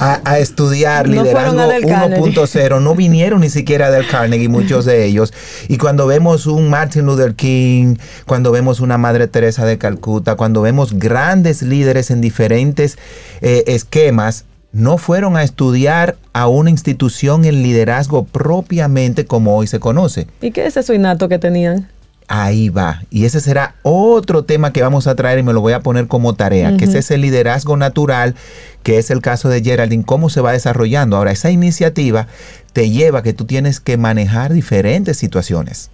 [0.00, 5.32] a, estudiar liderazgo 1.0, no vinieron ni siquiera del Carnegie, muchos de ellos.
[5.68, 10.60] Y cuando vemos un Martin Luther King, cuando vemos una Madre Teresa de Calcuta, cuando
[10.60, 12.98] vemos grandes líderes en diferentes
[13.42, 19.78] eh, esquemas, no fueron a estudiar a una institución en liderazgo propiamente como hoy se
[19.78, 20.26] conoce.
[20.40, 21.88] ¿Y qué es eso innato que tenían?
[22.28, 23.02] Ahí va.
[23.10, 26.06] Y ese será otro tema que vamos a traer y me lo voy a poner
[26.08, 28.34] como tarea, que es ese liderazgo natural,
[28.82, 31.16] que es el caso de Geraldine, cómo se va desarrollando.
[31.16, 32.26] Ahora, esa iniciativa
[32.72, 35.90] te lleva a que tú tienes que manejar diferentes situaciones.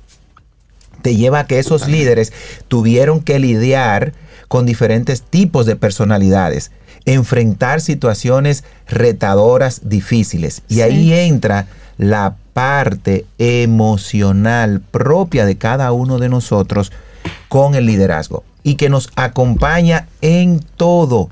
[1.02, 2.32] Te lleva a que esos líderes
[2.68, 4.12] tuvieron que lidiar
[4.48, 6.70] con diferentes tipos de personalidades,
[7.04, 10.62] enfrentar situaciones retadoras, difíciles.
[10.68, 11.66] Y ahí entra
[11.98, 16.92] la parte emocional propia de cada uno de nosotros
[17.48, 21.28] con el liderazgo y que nos acompaña en todo,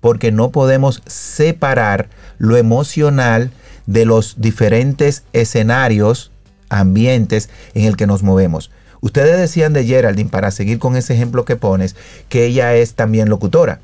[0.00, 3.50] porque no podemos separar lo emocional
[3.86, 6.30] de los diferentes escenarios,
[6.68, 8.70] ambientes en el que nos movemos.
[9.00, 11.96] Ustedes decían de Geraldine, para seguir con ese ejemplo que pones,
[12.28, 13.80] que ella es también locutora.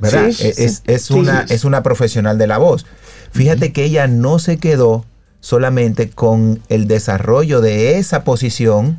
[0.00, 0.28] ¿Verdad?
[0.28, 2.86] es, una, es una profesional de la voz.
[3.32, 5.04] Fíjate que ella no se quedó
[5.40, 8.98] solamente con el desarrollo de esa posición,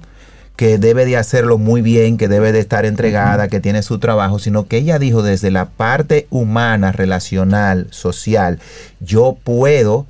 [0.56, 4.38] que debe de hacerlo muy bien, que debe de estar entregada, que tiene su trabajo,
[4.38, 8.60] sino que ella dijo desde la parte humana, relacional, social,
[9.00, 10.06] yo puedo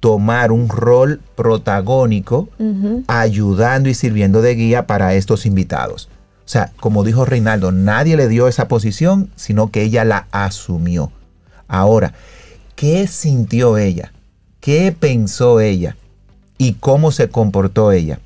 [0.00, 2.48] tomar un rol protagónico
[3.06, 6.08] ayudando y sirviendo de guía para estos invitados.
[6.50, 11.12] O sea, como dijo Reinaldo, nadie le dio esa posición, sino que ella la asumió.
[11.68, 12.12] Ahora,
[12.74, 14.12] ¿qué sintió ella?
[14.60, 15.96] qué pensó ella
[16.58, 18.20] y cómo se comportó ella.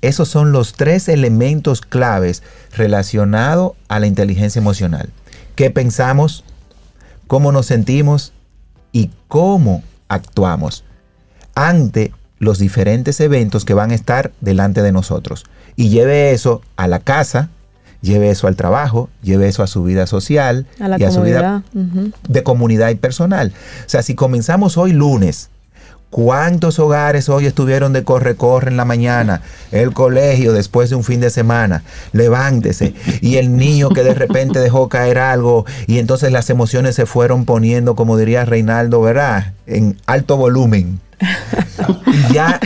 [0.00, 5.10] Esos son los tres elementos claves relacionados a la inteligencia emocional.
[5.54, 6.44] ¿Qué pensamos?
[7.26, 8.32] ¿Cómo nos sentimos?
[8.92, 10.84] ¿Y cómo actuamos
[11.54, 15.44] ante los diferentes eventos que van a estar delante de nosotros?
[15.76, 17.50] Y lleve eso a la casa,
[18.02, 20.66] lleve eso al trabajo, lleve eso a su vida social
[20.98, 21.62] y a su vida
[22.28, 23.52] de comunidad y personal.
[23.86, 25.48] O sea, si comenzamos hoy lunes
[26.12, 29.40] ¿Cuántos hogares hoy estuvieron de corre-corre en la mañana?
[29.70, 31.84] El colegio después de un fin de semana.
[32.12, 32.92] Levántese.
[33.22, 37.46] Y el niño que de repente dejó caer algo y entonces las emociones se fueron
[37.46, 39.54] poniendo, como diría Reinaldo, ¿verdad?
[39.66, 41.00] En alto volumen.
[42.30, 42.60] Y ya,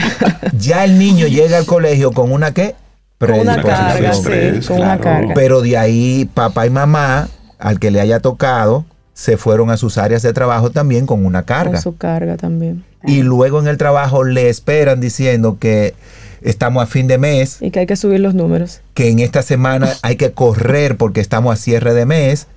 [0.58, 2.74] ya el niño llega al colegio con una qué?
[3.18, 5.34] Con una carga, sí, con una carga.
[5.34, 9.96] Pero de ahí papá y mamá, al que le haya tocado, se fueron a sus
[9.96, 11.72] áreas de trabajo también con una carga.
[11.72, 15.94] Con su carga también y luego en el trabajo le esperan diciendo que
[16.42, 17.58] estamos a fin de mes.
[17.60, 18.80] Y que hay que subir los números.
[18.94, 22.48] Que en esta semana hay que correr porque estamos a cierre de mes.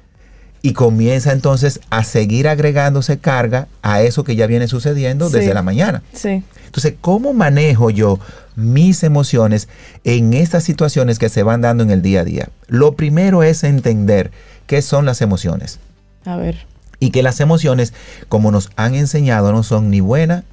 [0.61, 5.61] Y comienza entonces a seguir agregándose carga a eso que ya viene sucediendo desde la
[5.61, 6.03] mañana.
[6.13, 6.43] Sí.
[6.65, 8.19] Entonces, ¿cómo manejo yo
[8.55, 9.69] mis emociones
[10.03, 12.49] en estas situaciones que se van dando en el día a día?
[12.67, 14.31] Lo primero es entender
[14.67, 15.79] qué son las emociones.
[16.25, 16.69] A ver
[16.99, 17.93] y que las emociones,
[18.27, 20.43] como nos han enseñado, no son ni buenas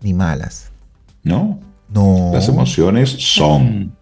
[0.00, 0.70] ni malas.
[1.22, 1.58] No.
[1.88, 2.30] No.
[2.32, 3.95] Las emociones son.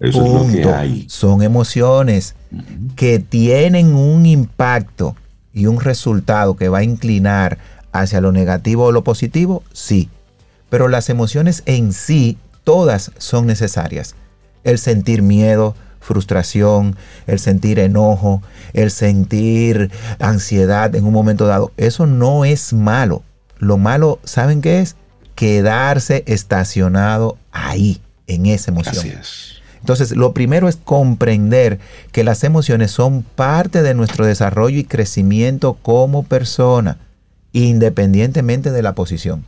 [0.00, 1.06] Eso es lo que hay.
[1.08, 2.34] Son emociones
[2.96, 5.16] que tienen un impacto
[5.52, 7.58] y un resultado que va a inclinar
[7.92, 10.10] hacia lo negativo o lo positivo, sí.
[10.68, 14.16] Pero las emociones en sí, todas son necesarias.
[14.64, 21.72] El sentir miedo, frustración, el sentir enojo, el sentir ansiedad en un momento dado.
[21.76, 23.22] Eso no es malo.
[23.58, 24.96] Lo malo, ¿saben qué es?
[25.36, 28.98] Quedarse estacionado ahí, en esa emoción.
[28.98, 29.53] Así es.
[29.84, 31.78] Entonces, lo primero es comprender
[32.10, 36.96] que las emociones son parte de nuestro desarrollo y crecimiento como persona,
[37.52, 39.44] independientemente de la posición,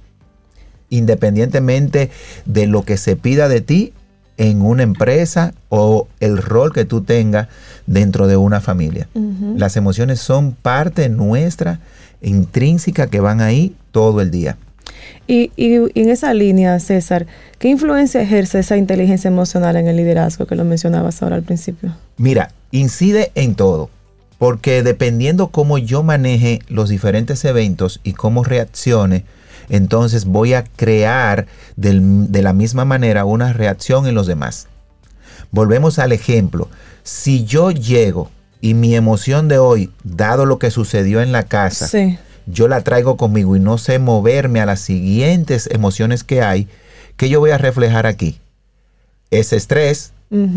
[0.90, 2.11] independientemente
[2.44, 3.94] de lo que se pida de ti
[4.37, 7.49] en una empresa o el rol que tú tengas
[7.87, 9.09] dentro de una familia.
[9.57, 11.81] Las emociones son parte nuestra,
[12.20, 14.59] intrínseca, que van ahí todo el día.
[15.27, 17.27] Y, en esa línea, César,
[17.59, 21.97] ¿qué influencia ejerce esa inteligencia emocional en el liderazgo que lo mencionabas ahora al principio?
[22.16, 23.90] Mira, incide en todo,
[24.38, 29.25] porque dependiendo cómo yo maneje los diferentes eventos y cómo reaccione,
[29.69, 34.69] entonces voy a crear de la misma manera una reacción en los demás.
[35.51, 36.69] Volvemos al ejemplo.
[37.03, 41.88] Si yo llego y mi emoción de hoy, dado lo que sucedió en la casa,
[42.46, 46.68] yo la traigo conmigo y no sé moverme a las siguientes emociones que hay,
[47.16, 48.40] ¿qué yo voy a reflejar aquí?
[49.30, 50.12] Ese estrés,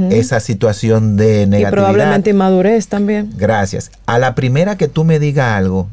[0.10, 1.70] esa situación de negatividad.
[1.70, 3.32] Y probablemente inmadurez también.
[3.36, 3.92] Gracias.
[4.06, 5.90] A la primera que tú me digas algo,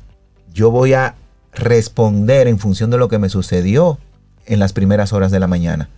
[0.53, 1.15] yo voy a
[1.53, 3.99] responder en función de lo que me sucedió
[4.47, 5.89] en las primeras horas de la mañana.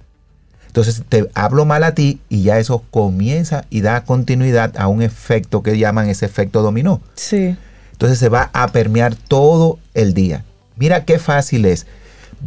[0.67, 5.03] Entonces te hablo mal a ti y ya eso comienza y da continuidad a un
[5.03, 7.01] efecto que llaman ese efecto dominó.
[7.15, 7.57] Sí.
[7.99, 10.45] Entonces se va a permear todo el día.
[10.77, 11.89] Mira qué fácil es.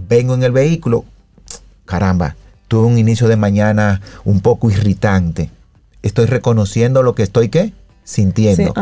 [0.07, 1.03] Vengo en el vehículo,
[1.83, 2.37] caramba,
[2.69, 5.49] tuve un inicio de mañana un poco irritante.
[6.03, 7.73] Estoy reconociendo lo que estoy qué?
[8.05, 8.73] Sintiendo.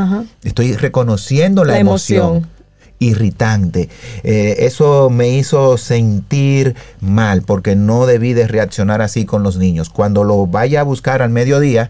[0.43, 2.45] estoy reconociendo la, emoción.
[2.99, 3.89] irritante.
[4.21, 9.89] Eh, eso me hizo sentir mal porque no debí de reaccionar así con los niños.
[9.89, 11.89] Cuando lo vaya a buscar al mediodía,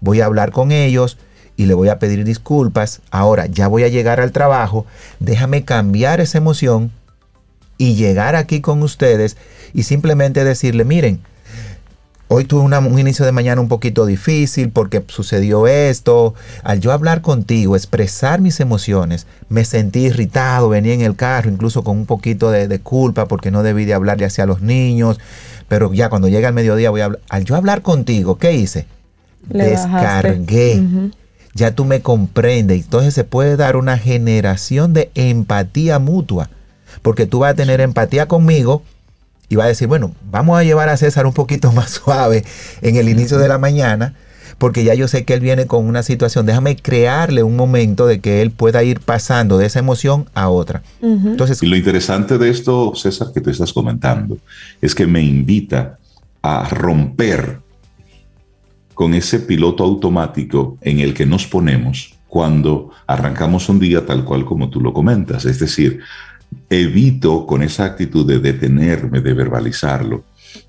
[0.00, 1.16] voy a hablar con ellos
[1.56, 3.00] y le voy a pedir disculpas.
[3.10, 4.86] Ahora ya voy a llegar al trabajo.
[5.20, 6.92] Déjame cambiar esa emoción
[7.78, 9.36] y llegar aquí con ustedes
[9.72, 11.20] y simplemente decirle, miren,
[12.28, 16.34] hoy tuve un inicio de mañana un poquito difícil porque sucedió esto.
[16.62, 21.84] Al yo hablar contigo, expresar mis emociones, me sentí irritado, venía en el carro incluso
[21.84, 25.18] con un poquito de, culpa porque no debí de hablarle hacia los niños.
[25.68, 27.20] Pero ya cuando llega el mediodía voy a hablar.
[27.28, 28.86] Al yo hablar contigo, ¿qué hice?
[29.48, 31.10] Descargué.
[31.56, 32.84] Ya tú me comprendes.
[32.84, 36.50] Entonces se puede dar una generación de empatía mutua
[37.02, 38.82] porque tú vas a tener empatía conmigo
[39.48, 42.44] y vas a decir, bueno, vamos a llevar a César un poquito más suave
[42.82, 44.14] en el inicio de la mañana,
[44.58, 48.20] porque ya yo sé que él viene con una situación, déjame crearle un momento de
[48.20, 50.82] que él pueda ir pasando de esa emoción a otra.
[51.02, 54.38] Entonces, y lo interesante de esto, César, que tú estás comentando,
[54.80, 55.98] es que me invita
[56.42, 57.58] a romper
[58.96, 64.46] con ese piloto automático en el que nos ponemos cuando arrancamos un día tal cual
[64.46, 65.44] como tú lo comentas.
[65.44, 66.00] Es decir,
[66.70, 70.24] evito con esa actitud de detenerme, de verbalizarlo,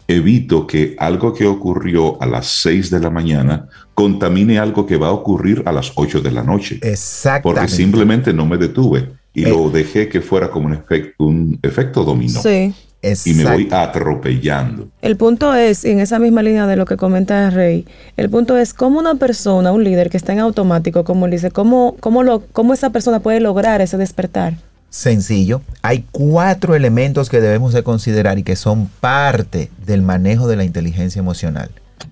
[0.09, 5.07] evito que algo que ocurrió a las 6 de la mañana contamine algo que va
[5.07, 6.79] a ocurrir a las 8 de la noche.
[6.81, 7.61] Exactamente.
[7.61, 9.71] Porque simplemente no me detuve y lo eh.
[9.71, 12.41] dejé que fuera como un, efecto, un efecto dominó.
[12.41, 12.73] Sí.
[13.01, 14.87] Y me voy atropellando.
[15.01, 17.85] El punto es, en esa misma línea de lo que comenta Rey,
[18.17, 21.51] el punto es cómo una persona, un líder que está en automático, como él dice,
[21.51, 24.55] cómo, cómo, lo, cómo esa persona puede lograr ese despertar
[24.89, 25.61] sencillo.
[25.81, 30.63] Hay cuatro elementos que debemos de considerar y que son parte del manejo de la
[30.63, 31.69] inteligencia emocional.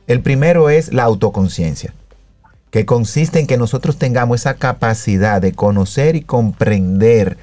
[0.08, 1.94] El primero es la autoconciencia,
[2.72, 7.38] que consiste en que nosotros tengamos esa capacidad de conocer y comprender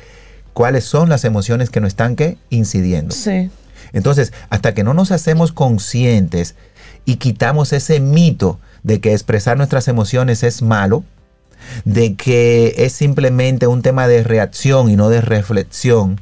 [0.53, 2.16] cuáles son las emociones que nos están
[2.50, 3.14] incidiendo.
[3.14, 3.50] Sí.
[3.92, 6.55] Entonces, hasta que no nos hacemos conscientes
[7.05, 11.05] y quitamos ese mito de que expresar nuestras emociones es malo,
[11.84, 16.18] de que es simplemente un tema de reacción y no de reflexión,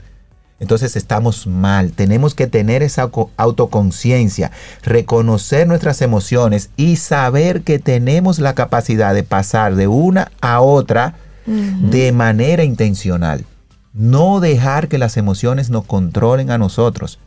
[0.58, 1.92] entonces estamos mal.
[1.92, 4.50] Tenemos que tener esa autoconciencia,
[4.82, 11.14] reconocer nuestras emociones y saber que tenemos la capacidad de pasar de una a otra
[11.46, 13.44] de manera intencional.
[13.92, 17.18] No dejar que las emociones nos controlen a nosotros.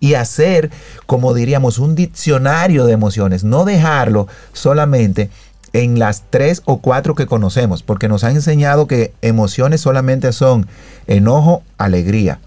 [0.00, 0.70] Y hacer,
[1.06, 3.42] como diríamos, un diccionario de emociones.
[3.42, 5.30] No dejarlo solamente
[5.72, 10.66] en las tres o cuatro que conocemos, porque nos han enseñado que emociones solamente son
[11.06, 12.40] enojo, alegría,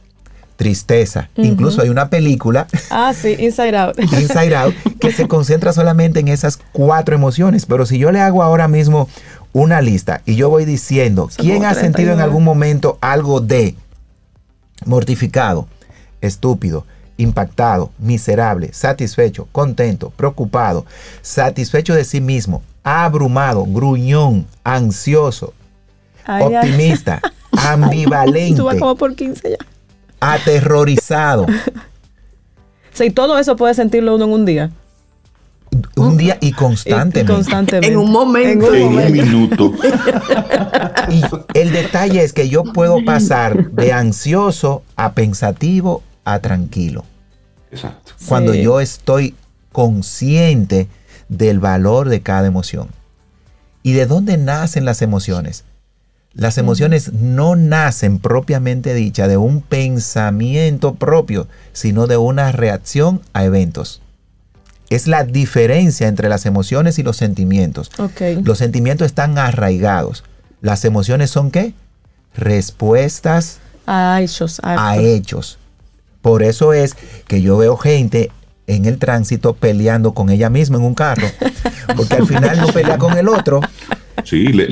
[0.55, 1.29] tristeza.
[1.35, 2.67] Incluso hay una película.
[2.89, 3.99] Ah, sí, Inside Out.
[3.99, 7.65] Inside Out, que se concentra solamente en esas cuatro emociones.
[7.65, 9.09] Pero si yo le hago ahora mismo
[9.53, 13.75] una lista y yo voy diciendo, ¿quién ha sentido en algún momento algo de
[14.85, 15.67] mortificado,
[16.21, 16.85] estúpido,
[17.17, 20.85] impactado, miserable, satisfecho, contento, preocupado,
[21.21, 25.53] satisfecho de sí mismo, abrumado, gruñón, ansioso,
[26.27, 27.21] optimista,
[27.51, 28.61] ambivalente.
[28.97, 29.57] por 15 ya.
[30.19, 31.45] Aterrorizado.
[32.93, 34.71] sí, todo eso puede sentirlo uno en un día.
[35.95, 37.87] Un día y constantemente.
[37.87, 38.73] En un momento.
[38.73, 39.73] En un, minuto.
[41.09, 41.21] y
[41.57, 47.05] el detalle es que yo puedo pasar de ansioso a pensativo a tranquilo.
[47.71, 48.13] Exacto.
[48.27, 49.35] Cuando yo estoy
[49.71, 50.87] consciente
[51.29, 52.89] del valor de cada emoción.
[53.83, 55.63] ¿Y de dónde nacen las emociones?
[56.33, 63.43] Las emociones no nacen propiamente dicha de un pensamiento propio, sino de una reacción a
[63.43, 64.01] eventos.
[64.91, 67.89] Es la diferencia entre las emociones y los sentimientos.
[68.43, 70.25] Los sentimientos están arraigados.
[70.59, 71.73] Las emociones son qué?
[72.35, 74.59] Respuestas a hechos.
[74.61, 75.59] A hechos.
[76.21, 78.31] Por eso es que yo veo gente
[78.67, 81.27] en el tránsito peleando con ella misma en un carro,
[81.95, 83.61] porque al final no pelea con el otro.
[84.25, 84.67] Sí, le,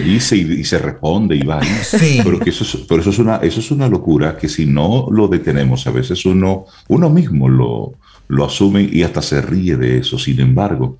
[0.00, 1.60] dice y, se responde y va.
[1.82, 2.20] Sí.
[2.22, 5.08] Pero, que eso, es, pero eso, es una, eso es una locura que si no
[5.10, 7.94] lo detenemos, a veces uno, uno mismo lo,
[8.28, 10.18] lo asume y hasta se ríe de eso.
[10.18, 10.98] Sin embargo,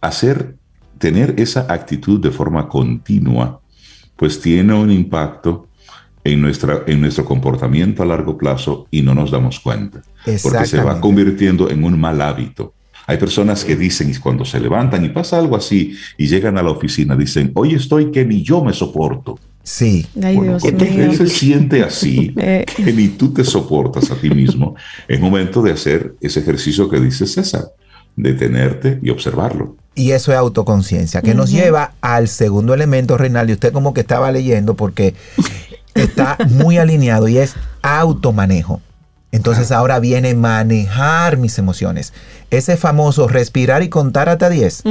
[0.00, 0.56] hacer,
[0.98, 3.60] tener esa actitud de forma continua,
[4.16, 5.68] pues tiene un impacto
[6.22, 10.02] en, nuestra, en nuestro comportamiento a largo plazo y no nos damos cuenta.
[10.42, 12.74] Porque se va convirtiendo en un mal hábito.
[13.06, 16.62] Hay personas que dicen, y cuando se levantan y pasa algo así y llegan a
[16.62, 19.38] la oficina, dicen, hoy estoy que ni yo me soporto.
[19.64, 20.06] Sí.
[20.22, 22.66] Ay, Dios él se siente así, eh.
[22.76, 24.76] que ni tú te soportas a ti mismo.
[25.08, 27.72] Es momento de hacer ese ejercicio que dice César,
[28.14, 29.76] detenerte y observarlo.
[29.94, 33.54] Y eso es autoconciencia, que nos lleva al segundo elemento, Reinaldo.
[33.54, 35.14] Usted como que estaba leyendo porque
[35.94, 38.82] está muy alineado y es automanejo.
[39.32, 42.12] Entonces ahora viene manejar mis emociones.
[42.50, 44.84] Ese famoso respirar y contar hasta 10.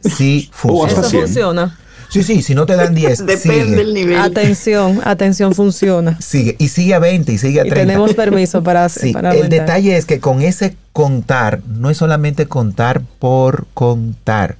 [0.00, 1.06] Sí funciona.
[1.06, 1.78] Eso funciona.
[2.14, 3.26] Sí, sí, si no te dan 10.
[3.26, 4.20] Depende del nivel.
[4.20, 6.16] Atención, atención, funciona.
[6.20, 7.82] Sigue, y sigue a 20 y sigue a 30.
[7.82, 12.46] Y tenemos permiso para, sí, El detalle es que con ese contar, no es solamente
[12.46, 14.58] contar por contar.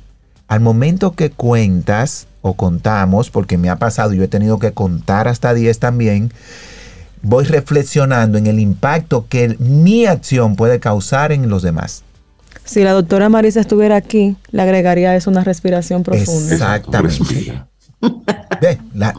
[0.49, 5.29] Al momento que cuentas o contamos, porque me ha pasado, yo he tenido que contar
[5.29, 6.33] hasta 10 también,
[7.23, 12.03] voy reflexionando en el impacto que mi acción puede causar en los demás.
[12.65, 16.55] Si la doctora Marisa estuviera aquí, le agregaría eso una respiración profunda.
[16.55, 17.63] Exactamente.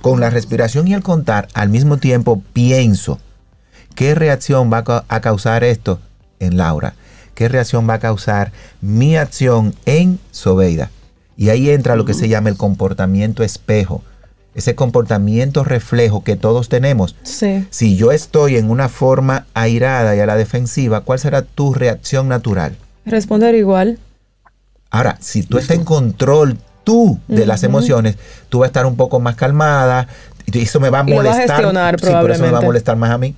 [0.02, 3.20] con la respiración y el contar, al mismo tiempo pienso,
[3.94, 6.00] ¿qué reacción va a causar esto
[6.40, 6.96] en Laura?
[7.36, 10.90] ¿Qué reacción va a causar mi acción en Sobeida?
[11.38, 14.02] Y ahí entra lo que se llama el comportamiento espejo.
[14.56, 17.18] Ese comportamiento reflejo que todos tenemos.
[17.24, 17.68] Sí.
[17.72, 22.30] Si yo estoy en una forma airada y a la defensiva, ¿cuál será tu reacción
[22.30, 22.78] natural?
[23.06, 24.00] Responder igual.
[24.90, 28.16] Ahora, si tú estás en control tú de las emociones,
[28.50, 30.08] tú vas a estar un poco más calmada
[30.46, 31.62] y eso me va a molestar.
[32.00, 33.36] sí, pero eso me va a molestar más a mí.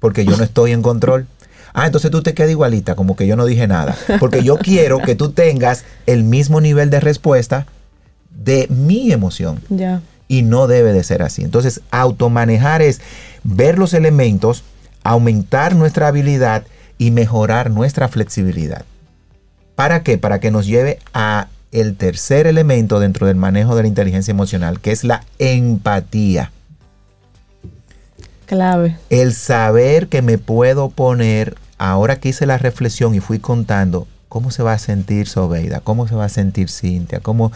[0.00, 1.26] Porque yo no estoy en control.
[1.74, 3.96] Ah, entonces tú te quedas igualita, como que yo no dije nada.
[4.18, 7.66] Porque yo quiero que tú tengas el mismo nivel de respuesta
[8.30, 9.60] de mi emoción.
[9.68, 10.02] Ya.
[10.28, 11.42] Y no debe de ser así.
[11.42, 13.00] Entonces, automanejar es
[13.44, 14.64] ver los elementos,
[15.04, 16.64] aumentar nuestra habilidad
[17.02, 18.84] y mejorar nuestra flexibilidad.
[19.74, 20.18] ¿Para qué?
[20.18, 24.78] Para que nos lleve a el tercer elemento dentro del manejo de la inteligencia emocional,
[24.78, 26.52] que es la empatía.
[28.46, 28.98] Clave.
[29.10, 34.52] El saber que me puedo poner, ahora que hice la reflexión y fui contando, ¿cómo
[34.52, 35.80] se va a sentir Sobeida?
[35.80, 37.18] ¿Cómo se va a sentir Cintia?
[37.18, 37.50] ¿Cómo,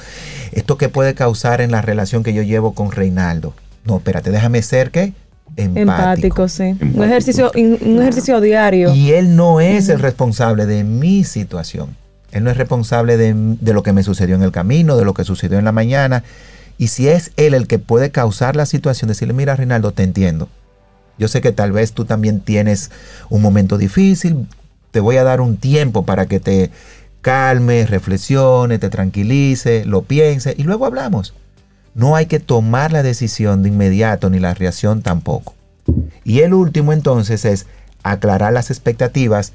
[0.50, 3.54] ¿Esto qué puede causar en la relación que yo llevo con Reinaldo?
[3.84, 5.12] No, espérate, déjame ser que
[5.56, 6.48] empático.
[6.48, 6.76] sí.
[6.80, 8.94] Un, ejercicio, un ejercicio diario.
[8.94, 11.96] Y él no es el responsable de mi situación.
[12.32, 15.14] Él no es responsable de, de, lo que me sucedió en el camino, de lo
[15.14, 16.24] que sucedió en la mañana.
[16.76, 20.48] Y si es él el que puede causar la situación, decirle, mira, Rinaldo, te entiendo.
[21.18, 22.90] Yo sé que tal vez tú también tienes
[23.30, 24.46] un momento difícil.
[24.90, 26.70] Te voy a dar un tiempo para que te
[27.22, 31.34] calme, reflexione, te tranquilice, lo piense y luego hablamos
[31.96, 35.54] no hay que tomar la decisión de inmediato ni la reacción tampoco.
[36.24, 37.66] Y el último entonces es
[38.02, 39.54] aclarar las expectativas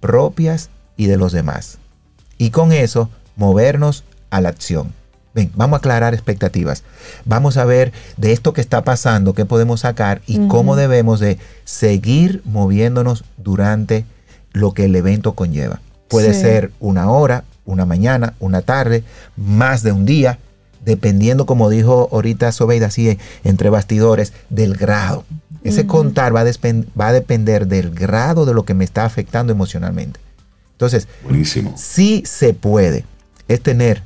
[0.00, 1.78] propias y de los demás.
[2.38, 4.92] Y con eso movernos a la acción.
[5.32, 6.82] Ven, vamos a aclarar expectativas.
[7.24, 11.38] Vamos a ver de esto que está pasando, qué podemos sacar y cómo debemos de
[11.64, 14.04] seguir moviéndonos durante
[14.52, 15.80] lo que el evento conlleva.
[16.08, 19.04] Puede ser una hora, una mañana, una tarde,
[19.36, 20.38] más de un día,
[20.86, 25.24] dependiendo, como dijo ahorita Sobeida, así entre bastidores, del grado.
[25.62, 29.52] Ese contar va a, va a, depender del grado de lo que me está afectando
[29.52, 30.20] emocionalmente.
[30.72, 31.74] Entonces, Buenísimo.
[31.76, 33.04] sí se puede.
[33.48, 34.02] Es tener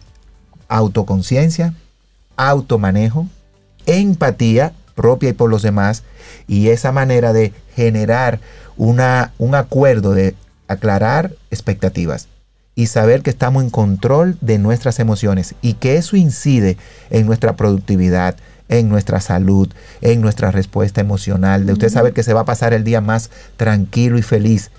[0.69, 1.75] autoconciencia,
[2.37, 3.29] automanejo,
[3.85, 6.03] empatía propia y por los demás,
[6.47, 8.41] y esa manera de generar
[8.77, 10.35] una, un acuerdo de
[10.67, 12.29] aclarar expectativas
[12.81, 16.79] y saber que estamos en control de nuestras emociones y que eso incide
[17.11, 18.37] en nuestra productividad,
[18.71, 19.69] en nuestra salud,
[20.01, 23.31] en nuestra respuesta emocional, de usted saber que se va a pasar el día más
[23.59, 24.71] tranquilo y feliz,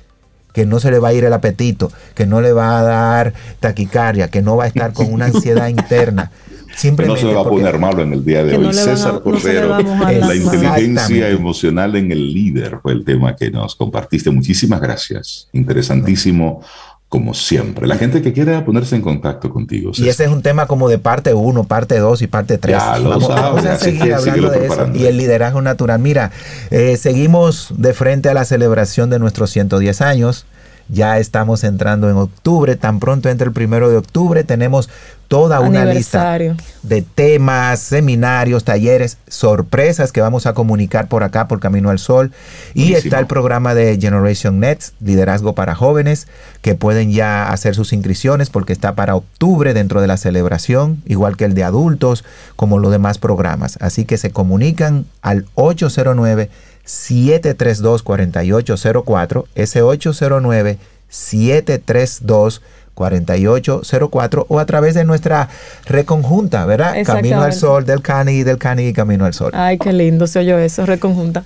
[0.51, 3.33] que no se le va a ir el apetito, que no le va a dar
[3.59, 6.31] taquicardia, que no va a estar con una ansiedad interna.
[6.75, 8.73] Simplemente no se va a poner malo en el día de hoy.
[8.73, 14.31] César Cordero, la inteligencia emocional en el líder fue el tema que nos compartiste.
[14.31, 15.49] Muchísimas gracias.
[15.51, 16.63] Interesantísimo
[17.11, 17.87] como siempre.
[17.87, 19.91] La gente que quiera ponerse en contacto contigo.
[19.95, 22.77] Y ese es un tema como de parte 1, parte 2 y parte 3.
[22.77, 24.89] Vamos, vamos, a seguir hablando de eso.
[24.93, 25.99] Y el liderazgo natural.
[25.99, 26.31] Mira,
[26.69, 30.45] eh, seguimos de frente a la celebración de nuestros 110 años.
[30.91, 34.89] Ya estamos entrando en octubre, tan pronto entre el primero de octubre tenemos
[35.29, 36.37] toda una lista
[36.83, 42.33] de temas, seminarios, talleres, sorpresas que vamos a comunicar por acá, por Camino al Sol.
[42.73, 46.27] Y está el programa de Generation Nets, Liderazgo para Jóvenes,
[46.61, 51.37] que pueden ya hacer sus inscripciones porque está para octubre dentro de la celebración, igual
[51.37, 52.25] que el de adultos,
[52.57, 53.77] como los demás programas.
[53.79, 56.49] Así que se comunican al 809
[56.91, 60.77] 732 4804, ese 809
[61.07, 62.61] 732
[62.93, 65.47] 4804 o a través de nuestra
[65.85, 66.95] reconjunta, ¿verdad?
[67.05, 69.51] Camino al Sol del Cani y del Cani y Camino al Sol.
[69.55, 71.45] Ay, qué lindo se oyó eso, reconjunta.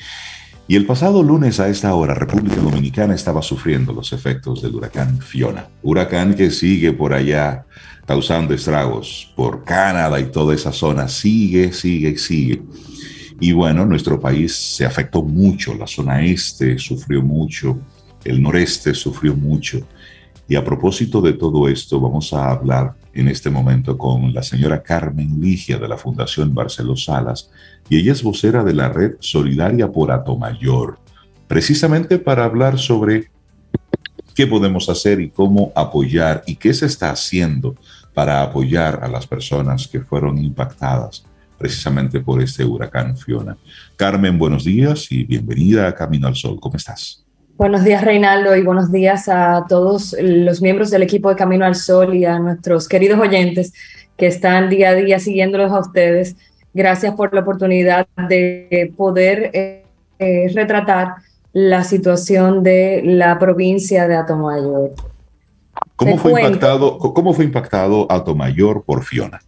[0.69, 5.19] Y el pasado lunes a esta hora, República Dominicana estaba sufriendo los efectos del huracán
[5.19, 5.69] Fiona.
[5.83, 7.65] Huracán que sigue por allá
[8.05, 11.09] causando estragos por Canadá y toda esa zona.
[11.09, 12.61] Sigue, sigue, sigue.
[13.43, 17.77] Y bueno, nuestro país se afectó mucho, la zona este sufrió mucho,
[18.23, 19.81] el noreste sufrió mucho.
[20.47, 24.81] Y a propósito de todo esto, vamos a hablar en este momento con la señora
[24.81, 27.51] Carmen Ligia de la Fundación Barceló Salas,
[27.89, 31.01] y ella es vocera de la red Solidaria por Atomayor,
[31.49, 33.29] precisamente para hablar sobre
[34.37, 37.75] qué podemos hacer y cómo apoyar y qué se está haciendo
[38.15, 41.25] para apoyar a las personas que fueron impactadas
[41.63, 43.57] precisamente por este huracán Fiona.
[43.95, 46.59] Carmen, buenos días y bienvenida a Camino al Sol.
[46.61, 47.25] ¿Cómo estás?
[47.57, 51.77] Buenos días, Reinaldo, y buenos días a todos los miembros del equipo de Camino al
[51.77, 53.73] Sol y a nuestros queridos oyentes
[54.17, 56.35] que están día a día siguiéndolos a ustedes.
[56.75, 59.85] Gracias por la oportunidad de poder eh,
[60.19, 61.15] eh, retratar
[61.53, 64.95] la situación de la provincia de Atomayor.
[65.95, 69.41] ¿Cómo fue, impactado, ¿Cómo fue impactado Atomayor por Fiona?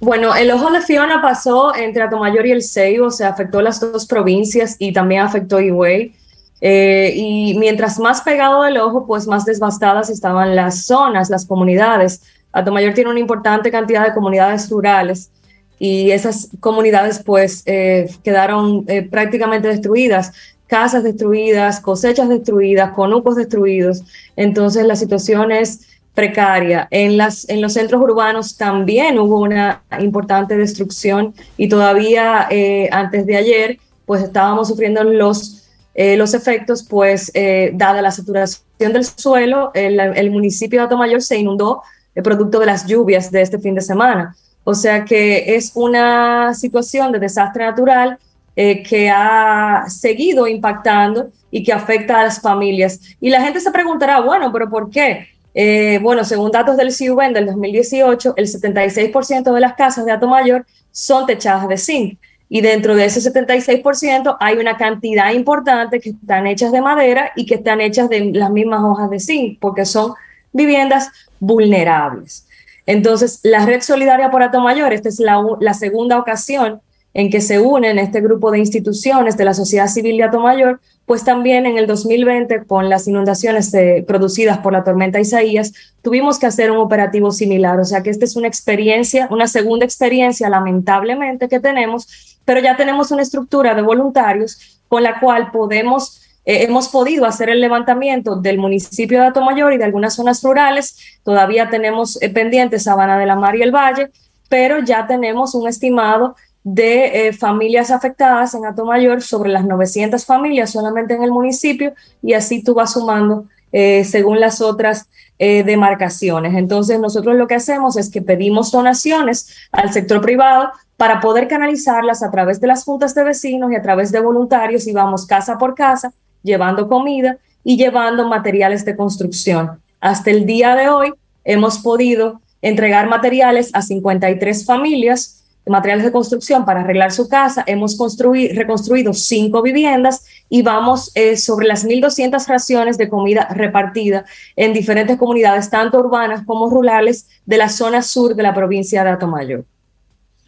[0.00, 3.80] Bueno, el ojo de Fiona pasó entre Atomayor y el Ceibo, o sea, afectó las
[3.80, 6.14] dos provincias y también afectó Higüey.
[6.62, 12.22] Eh, y mientras más pegado el ojo, pues más devastadas estaban las zonas, las comunidades.
[12.50, 15.30] Atomayor tiene una importante cantidad de comunidades rurales
[15.78, 20.32] y esas comunidades pues eh, quedaron eh, prácticamente destruidas,
[20.66, 24.02] casas destruidas, cosechas destruidas, conucos destruidos.
[24.34, 26.88] Entonces la situación es precaria.
[26.90, 33.26] En, las, en los centros urbanos también hubo una importante destrucción y todavía eh, antes
[33.26, 39.04] de ayer, pues estábamos sufriendo los, eh, los efectos, pues eh, dada la saturación del
[39.04, 41.82] suelo, el, municipio de Atomayor se inundó
[42.22, 44.36] producto de las lluvias de este fin de semana.
[44.64, 48.18] O sea que es una situación de desastre natural
[48.54, 53.00] que ha seguido impactando y que afecta a las familias.
[53.20, 55.28] Y la gente se preguntará, bueno, pero ¿por qué?
[55.54, 60.66] Eh, bueno, según datos del CIUBEN del 2018, el 76% de las casas de Mayor
[60.92, 62.18] son techadas de zinc.
[62.48, 67.46] Y dentro de ese 76% hay una cantidad importante que están hechas de madera y
[67.46, 70.14] que están hechas de las mismas hojas de zinc, porque son
[70.52, 72.46] viviendas vulnerables.
[72.86, 76.80] Entonces, la Red Solidaria por Mayor, esta es la, la segunda ocasión
[77.12, 81.24] en que se unen este grupo de instituciones de la sociedad civil de Atomayor, pues
[81.24, 86.46] también en el 2020, con las inundaciones eh, producidas por la tormenta Isaías, tuvimos que
[86.46, 87.80] hacer un operativo similar.
[87.80, 92.76] O sea que esta es una experiencia, una segunda experiencia, lamentablemente, que tenemos, pero ya
[92.76, 98.36] tenemos una estructura de voluntarios con la cual podemos eh, hemos podido hacer el levantamiento
[98.36, 100.96] del municipio de Atomayor y de algunas zonas rurales.
[101.22, 104.10] Todavía tenemos eh, pendientes Sabana de la Mar y el Valle,
[104.48, 110.70] pero ya tenemos un estimado de eh, familias afectadas en Mayor sobre las 900 familias
[110.70, 115.06] solamente en el municipio y así tú vas sumando eh, según las otras
[115.38, 116.54] eh, demarcaciones.
[116.54, 122.22] Entonces nosotros lo que hacemos es que pedimos donaciones al sector privado para poder canalizarlas
[122.22, 125.56] a través de las juntas de vecinos y a través de voluntarios y vamos casa
[125.56, 129.80] por casa llevando comida y llevando materiales de construcción.
[130.00, 131.12] Hasta el día de hoy
[131.44, 137.62] hemos podido entregar materiales a 53 familias materiales de construcción para arreglar su casa.
[137.66, 144.24] Hemos construido, reconstruido cinco viviendas y vamos eh, sobre las 1.200 raciones de comida repartida
[144.56, 149.10] en diferentes comunidades, tanto urbanas como rurales, de la zona sur de la provincia de
[149.10, 149.64] Atomayor.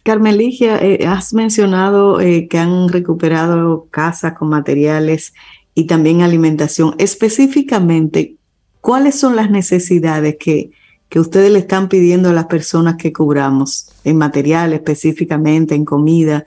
[0.03, 5.33] Carmen Ligia, eh, has mencionado eh, que han recuperado casas con materiales
[5.73, 6.93] y también alimentación.
[6.97, 8.35] Específicamente,
[8.81, 10.71] ¿cuáles son las necesidades que,
[11.13, 16.43] que ustedes le están pidiendo a las personas que cubramos en material específicamente, en comida?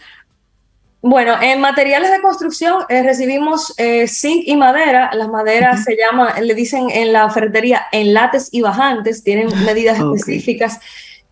[1.00, 5.10] Bueno, en materiales de construcción eh, recibimos eh, zinc y madera.
[5.14, 10.80] Las maderas se llama, le dicen en la ferretería enlates y bajantes, tienen medidas específicas,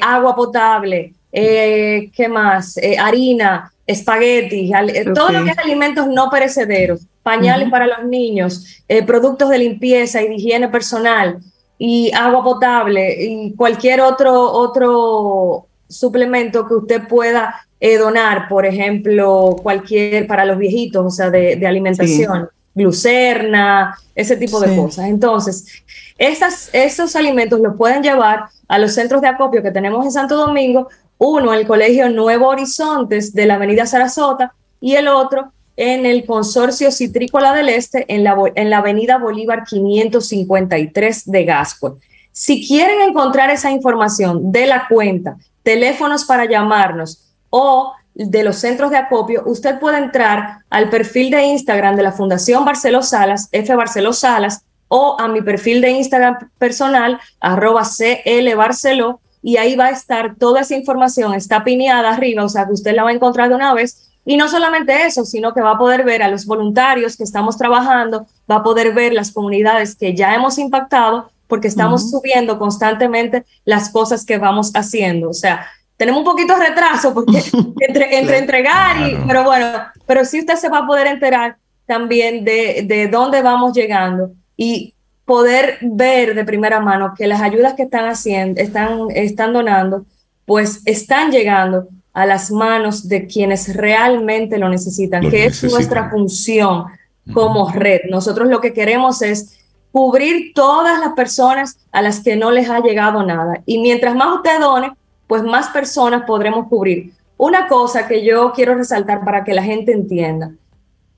[0.00, 2.74] agua potable, ¿qué más?
[2.98, 4.72] harina, espagueti,
[5.14, 10.26] todo lo que es alimentos no perecederos, pañales para los niños, productos de limpieza y
[10.26, 11.38] de higiene personal
[11.82, 19.56] y agua potable y cualquier otro, otro suplemento que usted pueda eh, donar, por ejemplo,
[19.62, 25.06] cualquier para los viejitos, o sea, de, alimentación, glucerna, ese tipo de cosas.
[25.06, 25.82] Entonces,
[26.18, 30.36] esas, esos alimentos los pueden llevar a los centros de acopio que tenemos en Santo
[30.36, 34.52] Domingo, uno el Colegio Nuevo Horizontes de la Avenida Sarasota
[34.82, 35.50] y el otro
[35.80, 41.98] en el Consorcio Citrícola del Este en la, en la Avenida Bolívar 553 de Gasco.
[42.32, 48.90] Si quieren encontrar esa información de la cuenta, teléfonos para llamarnos o de los centros
[48.90, 53.74] de acopio, usted puede entrar al perfil de Instagram de la Fundación Barceló Salas, F
[53.74, 59.86] Barceló Salas, o a mi perfil de Instagram personal, arroba CL Barceló, y ahí va
[59.86, 63.14] a estar toda esa información, está pineada arriba, o sea que usted la va a
[63.14, 64.09] encontrar de una vez.
[64.30, 67.58] Y no solamente eso, sino que va a poder ver a los voluntarios que estamos
[67.58, 73.44] trabajando, va a poder ver las comunidades que ya hemos impactado porque estamos subiendo constantemente
[73.64, 75.30] las cosas que vamos haciendo.
[75.30, 75.66] O sea,
[75.96, 77.42] tenemos un poquito de retraso porque
[77.80, 79.66] entre, entre entregar y, pero bueno,
[80.06, 84.94] pero sí usted se va a poder enterar también de, de dónde vamos llegando y
[85.24, 90.04] poder ver de primera mano que las ayudas que están haciendo, están, están donando,
[90.44, 96.86] pues están llegando a las manos de quienes realmente lo necesitan, que es nuestra función
[97.32, 98.00] como red.
[98.10, 99.58] Nosotros lo que queremos es
[99.92, 103.62] cubrir todas las personas a las que no les ha llegado nada.
[103.66, 104.92] Y mientras más usted done,
[105.26, 107.12] pues más personas podremos cubrir.
[107.36, 110.50] Una cosa que yo quiero resaltar para que la gente entienda,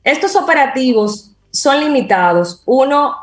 [0.04, 2.62] estos operativos son limitados.
[2.66, 3.14] Uno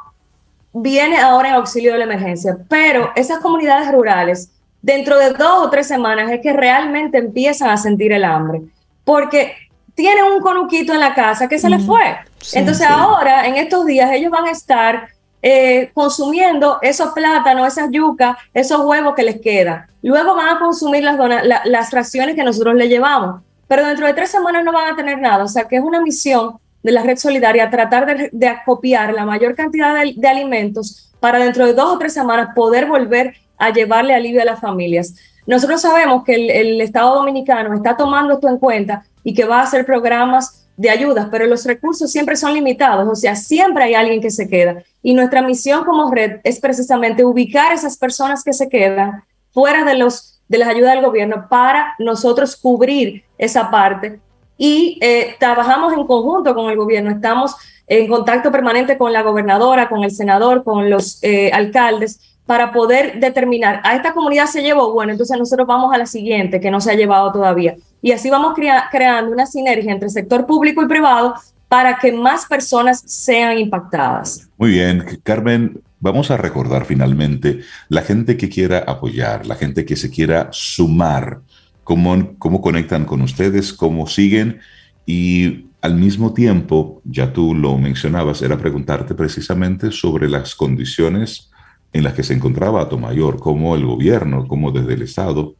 [0.74, 4.52] viene ahora en auxilio de la emergencia, pero esas comunidades rurales,
[4.82, 8.62] dentro de dos o tres semanas, es que realmente empiezan a sentir el hambre,
[9.04, 9.54] porque
[9.96, 12.18] tienen un conuquito en la casa que se les fue.
[12.54, 15.10] Entonces ahora, en estos días, ellos van a estar
[15.42, 19.88] eh, consumiendo esos plátanos, esas yucas, esos huevos que les quedan.
[20.02, 21.18] Luego van a consumir las,
[21.66, 25.20] las raciones que nosotros le llevamos, pero dentro de tres semanas no van a tener
[25.20, 25.44] nada.
[25.44, 29.56] O sea que es una misión de la red solidaria tratar de, acopiar la mayor
[29.56, 34.42] cantidad de, alimentos para dentro de dos o tres semanas poder volver a llevarle alivio
[34.42, 35.16] a las familias.
[35.46, 39.64] Nosotros sabemos que el, Estado Dominicano está tomando esto en cuenta y que va a
[39.64, 44.22] hacer programas de ayudas, pero los recursos siempre son limitados, o sea, siempre hay alguien
[44.22, 44.82] que se queda.
[45.04, 49.84] Y nuestra misión como red es precisamente ubicar a esas personas que se quedan fuera
[49.84, 54.20] de, los, de las ayudas del gobierno para nosotros cubrir esa parte.
[54.58, 57.56] Y eh, trabajamos en conjunto con el gobierno, estamos
[57.88, 63.20] en contacto permanente con la gobernadora, con el senador, con los eh, alcaldes, para poder
[63.20, 66.82] determinar, a esta comunidad se llevó, bueno, entonces nosotros vamos a la siguiente que no
[66.82, 67.76] se ha llevado todavía.
[68.02, 71.36] Y así vamos creando una sinergia entre sector público y privado
[71.68, 74.50] para que más personas sean impactadas.
[74.58, 79.96] Muy bien, Carmen, vamos a recordar finalmente la gente que quiera apoyar, la gente que
[79.96, 81.42] se quiera sumar,
[81.84, 84.60] cómo, cómo conectan con ustedes, cómo siguen
[85.06, 91.50] y al mismo tiempo, ya tú lo mencionabas, era preguntarte precisamente sobre las condiciones
[91.94, 95.56] en las que se encontraba Mayor, cómo el gobierno, cómo desde el Estado,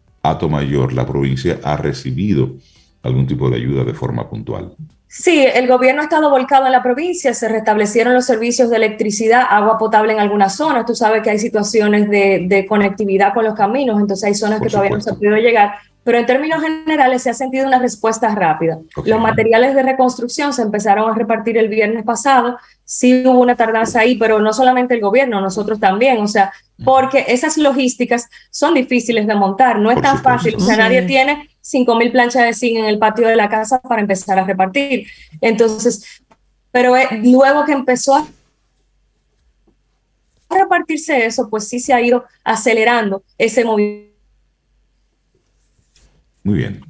[0.50, 2.56] Mayor, la provincia, ha recibido
[3.04, 4.76] algún tipo de ayuda de forma puntual.
[5.12, 9.44] Sí, el gobierno ha estado volcado en la provincia, se restablecieron los servicios de electricidad,
[9.50, 10.86] agua potable en algunas zonas.
[10.86, 14.92] Tú sabes que hay situaciones de, conectividad con los caminos, entonces hay zonas que todavía
[14.92, 15.72] no se han podido llegar.
[16.10, 18.80] Pero en términos generales se ha sentido una respuesta rápida.
[19.06, 22.58] Los materiales de reconstrucción se empezaron a repartir el viernes pasado.
[22.84, 26.18] Sí hubo una tardanza ahí, pero no solamente el gobierno, nosotros también.
[26.18, 26.52] O sea,
[26.84, 29.78] porque esas logísticas son difíciles de montar.
[29.78, 30.56] No es tan fácil.
[30.56, 34.02] O sea, nadie tiene 5.000 planchas de zinc en el patio de la casa para
[34.02, 35.06] empezar a repartir.
[35.42, 36.24] Entonces,
[36.72, 38.26] pero eh, luego que empezó a
[40.50, 44.09] repartirse eso, pues sí se ha ido acelerando ese movimiento.
[46.50, 46.82] Muy bien.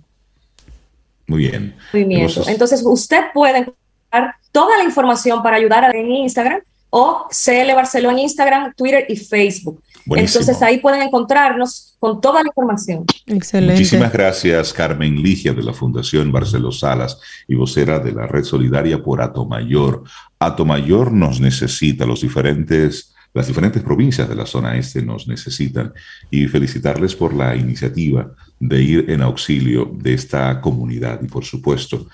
[1.27, 1.75] Muy bien.
[1.91, 2.47] Movimiento.
[2.47, 8.19] Entonces, usted puede encontrar toda la información para ayudar en Instagram o CL Barcelona en
[8.19, 9.83] Instagram, Twitter y Facebook.
[10.05, 13.05] Entonces ahí pueden encontrarnos con toda la información.
[13.27, 13.73] Excelente.
[13.73, 19.03] Muchísimas gracias, Carmen Ligia de la Fundación Barceló Salas y vocera de la Red Solidaria
[19.03, 20.03] por Atomayor.
[20.39, 25.93] Atomayor nos necesita, los diferentes, las diferentes provincias de la zona este nos necesitan
[26.31, 32.07] y felicitarles por la iniciativa de ir en auxilio de esta comunidad y por supuesto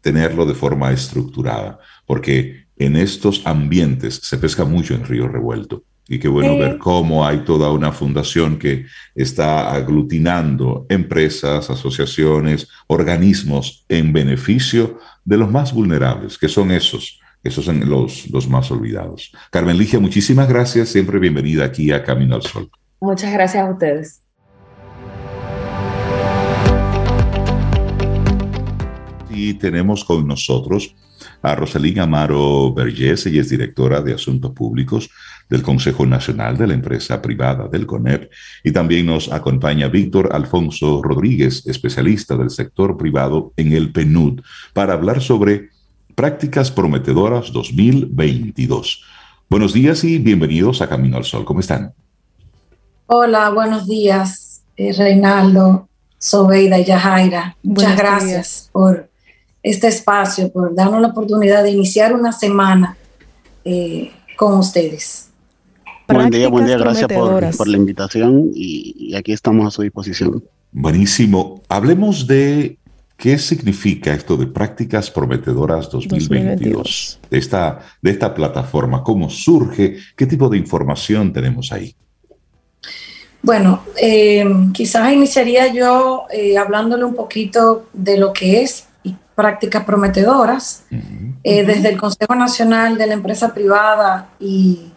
[0.00, 5.84] tenerlo de forma estructurada, porque en estos ambientes se pesca mucho en Río Revuelto.
[6.08, 13.84] Y qué bueno ver cómo hay toda una fundación que está aglutinando empresas, asociaciones, organismos
[13.88, 19.32] en beneficio de los más vulnerables, que son esos, esos son los, los más olvidados.
[19.50, 22.70] Carmen Ligia, muchísimas gracias, siempre bienvenida aquí a Camino al Sol.
[23.00, 24.22] Muchas gracias a ustedes.
[29.30, 30.94] Y tenemos con nosotros
[31.42, 35.08] a Rosalín Amaro Vergés, ella es directora de Asuntos Públicos
[35.48, 38.30] del Consejo Nacional de la Empresa Privada del CONEP,
[38.62, 44.92] y también nos acompaña Víctor Alfonso Rodríguez, especialista del sector privado en el PNUD, para
[44.92, 45.70] hablar sobre
[46.14, 49.04] prácticas prometedoras 2022.
[49.48, 51.44] Buenos días y bienvenidos a Camino al Sol.
[51.44, 51.92] ¿Cómo están?
[53.06, 55.88] Hola, buenos días, eh, Reinaldo,
[56.18, 57.56] Sobeida y Yajaira.
[57.62, 59.10] Muchas gracias por
[59.62, 62.96] este espacio, por darnos la oportunidad de iniciar una semana
[63.64, 65.30] eh, con ustedes.
[66.08, 70.42] Buen día, buen día, gracias por, la invitación y, aquí estamos a su disposición.
[70.72, 71.62] Buenísimo.
[71.68, 72.78] Hablemos de
[73.20, 80.26] qué significa esto de prácticas prometedoras 2022, De, esta, de esta plataforma, cómo surge, qué
[80.26, 81.94] tipo de información tenemos ahí.
[83.42, 88.86] Bueno, eh, quizás iniciaría yo eh, hablándole un poquito de lo que es
[89.34, 90.84] prácticas prometedoras.
[91.42, 94.92] Eh, desde el Consejo Nacional de la Empresa Privada y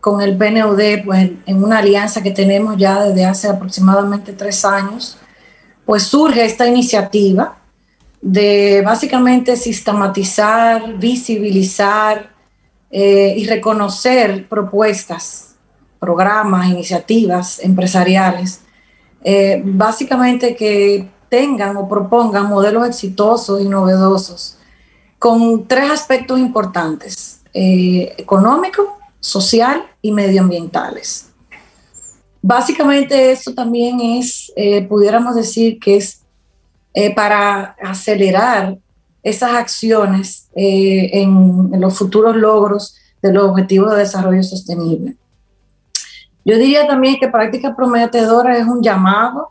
[0.00, 5.18] con el PNUD, pues en una alianza que tenemos ya desde hace aproximadamente tres años,
[5.84, 7.58] pues surge esta iniciativa
[8.26, 12.34] de básicamente sistematizar, visibilizar
[12.90, 15.54] eh, y reconocer propuestas,
[16.00, 18.62] programas, iniciativas empresariales,
[19.22, 24.58] eh, básicamente que tengan o propongan modelos exitosos y novedosos
[25.20, 31.28] con tres aspectos importantes, eh, económico, social y medioambientales.
[32.42, 34.52] Básicamente esto también es,
[34.88, 36.25] pudiéramos decir que es
[36.96, 38.78] eh, para acelerar
[39.22, 45.14] esas acciones en, en, los futuros logros de los objetivos de desarrollo sostenible.
[46.42, 49.50] Yo diría también que práctica prometedora es un llamado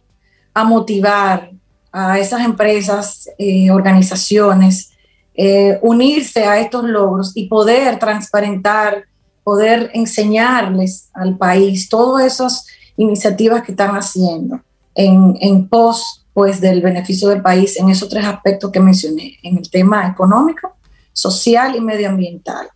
[0.56, 1.52] a motivar,
[1.92, 4.92] a esas empresas, eh, organizaciones,
[5.36, 9.04] eh, unirse a estos logros y poder transparentar,
[9.44, 12.66] poder enseñarles al país todas esas
[12.98, 14.62] iniciativas que están haciendo
[14.96, 19.58] en, en pos pues, del beneficio del país en esos tres aspectos que mencioné, en
[19.58, 20.76] el tema económico,
[21.14, 22.68] social y medioambiental.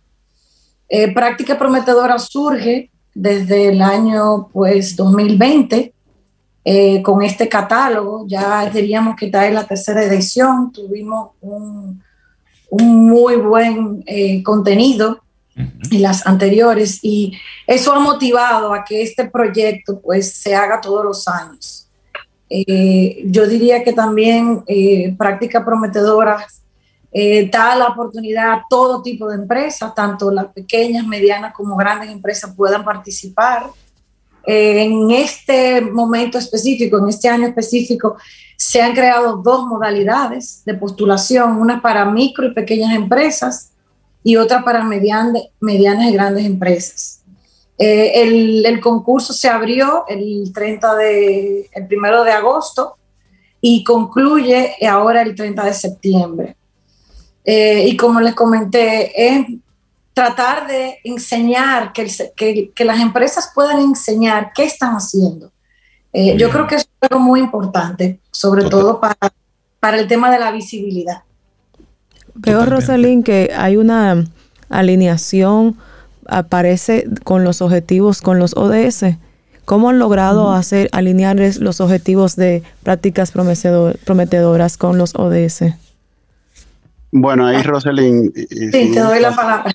[0.88, 5.92] Eh, práctica prometedora surge desde el año pues 2020
[6.64, 8.24] eh, con este catálogo.
[8.26, 12.02] Ya diríamos que está en la tercera edición, tuvimos un,
[12.70, 15.20] muy buen eh, contenido
[15.54, 17.36] en las anteriores y
[17.66, 21.89] eso ha motivado a que este proyecto pues se haga todos los años.
[22.50, 24.64] Eh, yo diría que también
[25.16, 26.44] práctica prometedora
[27.50, 32.54] da la oportunidad a todo tipo de empresas, tanto las pequeñas, medianas como grandes empresas
[32.54, 33.64] puedan participar
[34.44, 38.16] en este momento específico, en este año específico,
[38.56, 43.72] se han creado dos modalidades de postulación, una para micro y pequeñas empresas
[44.22, 47.19] y otra para medianas y grandes empresas.
[47.82, 52.98] Eh, el, concurso se abrió el 30 de, el primero de agosto
[53.58, 56.56] y concluye ahora el 30 de septiembre.
[57.42, 59.46] Eh, y como les comenté, es
[60.12, 65.50] tratar de enseñar, que, que, las empresas puedan enseñar qué están haciendo.
[66.12, 69.16] Eh, yo creo que es algo muy importante, sobre todo para,
[69.78, 71.22] para el tema de la visibilidad.
[72.34, 74.26] Veo, Rosalind, que hay una
[74.68, 75.78] alineación,
[76.30, 79.16] aparece con los objetivos, con los ODS.
[79.64, 85.64] ¿Cómo han logrado hacer alinear los objetivos de prácticas prometedoras con los ODS?
[87.12, 88.32] Bueno, ahí Rosalind.
[88.34, 89.72] Sí, te doy la palabra.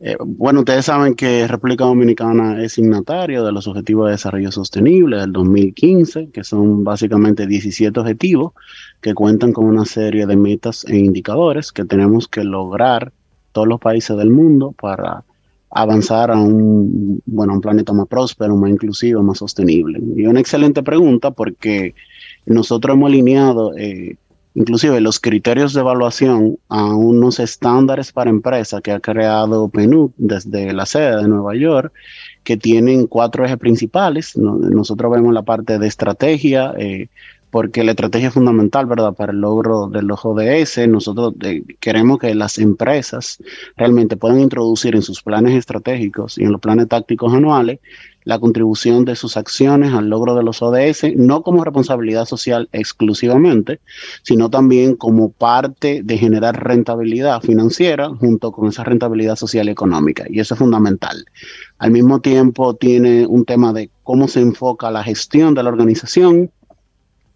[0.00, 5.16] Eh, bueno, ustedes saben que República Dominicana es signatario de los Objetivos de Desarrollo Sostenible
[5.18, 8.52] del 2015, que son básicamente 17 objetivos
[9.00, 13.12] que cuentan con una serie de metas e indicadores que tenemos que lograr
[13.52, 15.24] todos los países del mundo para
[15.74, 20.00] avanzar a un, bueno, un planeta más próspero, más inclusivo, más sostenible.
[20.16, 21.94] Y una excelente pregunta porque
[22.46, 24.16] nosotros hemos alineado eh,
[24.54, 30.72] inclusive los criterios de evaluación a unos estándares para empresas que ha creado PNUD desde
[30.72, 31.92] la sede de Nueva York,
[32.44, 34.36] que tienen cuatro ejes principales.
[34.36, 37.08] Nosotros vemos la parte de estrategia, eh,
[37.54, 40.88] porque la estrategia es fundamental, ¿verdad?, para el logro de ese.
[40.88, 43.38] Nosotros eh, queremos que las empresas
[43.76, 47.78] realmente puedan introducir en sus planes estratégicos y en los planes tácticos anuales
[48.24, 53.78] la contribución de sus acciones al logro de los ODS, no como responsabilidad social exclusivamente,
[54.22, 60.24] sino también como parte de generar rentabilidad financiera junto con esa rentabilidad social y económica.
[60.28, 61.24] Y eso es fundamental.
[61.78, 66.50] Al mismo tiempo tiene un tema de cómo se enfoca la gestión de la organización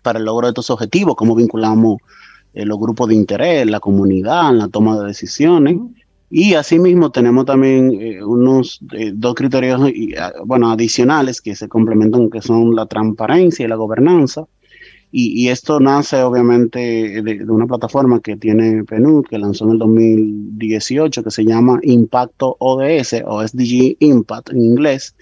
[0.09, 1.99] para el logro de estos objetivos, cómo vinculamos
[2.55, 5.77] eh, los grupos de interés, la comunidad, en la toma de decisiones.
[6.31, 9.79] Y asimismo tenemos también eh, unos eh, dos criterios
[10.47, 14.47] bueno, adicionales que se complementan, que son la transparencia y la gobernanza.
[15.13, 16.79] Y, esto nace obviamente
[17.23, 22.57] de, una plataforma que tiene PNUD, que lanzó en el 2018, que se llama Impacto
[22.61, 25.15] ODS o SDG Impact en inglés,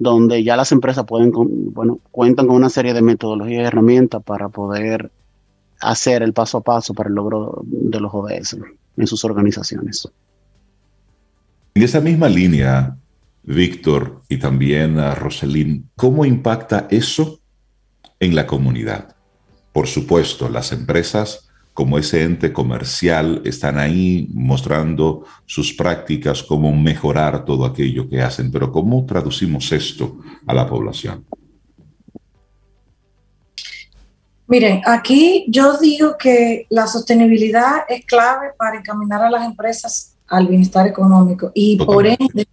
[0.00, 4.48] donde ya las empresas pueden, bueno, cuentan con una serie de metodologías y herramientas para
[4.48, 5.10] poder
[5.78, 8.56] hacer el paso a paso para el logro de los ODS
[8.96, 10.08] en sus organizaciones.
[11.74, 12.96] En esa misma línea,
[13.42, 17.38] Víctor y también a Roselín, ¿cómo impacta eso
[18.20, 19.14] en la comunidad?
[19.74, 27.44] Por supuesto, las empresas como ese ente comercial están ahí mostrando sus prácticas, cómo mejorar
[27.44, 31.24] todo aquello que hacen, pero ¿cómo traducimos esto a la población?
[34.46, 40.48] Miren, aquí yo digo que la sostenibilidad es clave para encaminar a las empresas al
[40.48, 42.48] bienestar económico y por ende,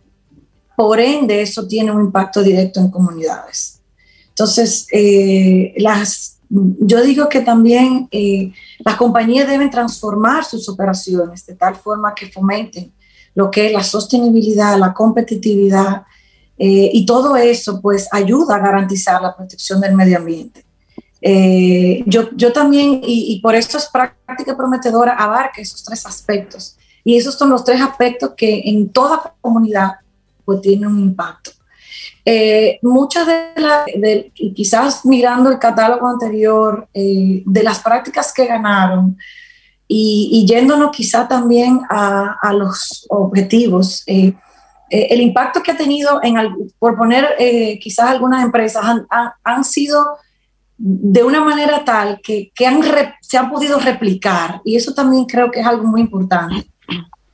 [0.76, 3.82] por ende eso tiene un impacto directo en comunidades.
[4.30, 11.56] Entonces, eh, las, yo digo que también eh, las compañías deben transformar sus operaciones de
[11.56, 12.92] tal forma que fomenten
[13.36, 16.04] lo que es la sostenibilidad, la competitividad
[16.58, 20.64] eh, y todo eso pues ayuda a garantizar la protección del medio ambiente.
[22.06, 27.18] yo, yo también, y, y por eso es práctica prometedora, abarca esos tres aspectos y
[27.18, 29.94] esos son los tres aspectos que en toda comunidad
[30.44, 31.52] pues tienen un impacto.
[32.30, 33.86] Eh, muchas de las,
[34.54, 39.18] quizás mirando el catálogo anterior, eh, de las prácticas que ganaron
[39.88, 44.34] y, yéndonos quizá también a, a los objetivos, eh,
[44.90, 46.36] el impacto que ha tenido, en,
[46.78, 47.38] por poner
[47.80, 49.08] quizás algunas empresas, han,
[49.42, 50.18] han, sido
[50.78, 52.82] de una manera tal que, que han
[53.22, 56.68] se han podido replicar y eso también creo que es algo muy importante.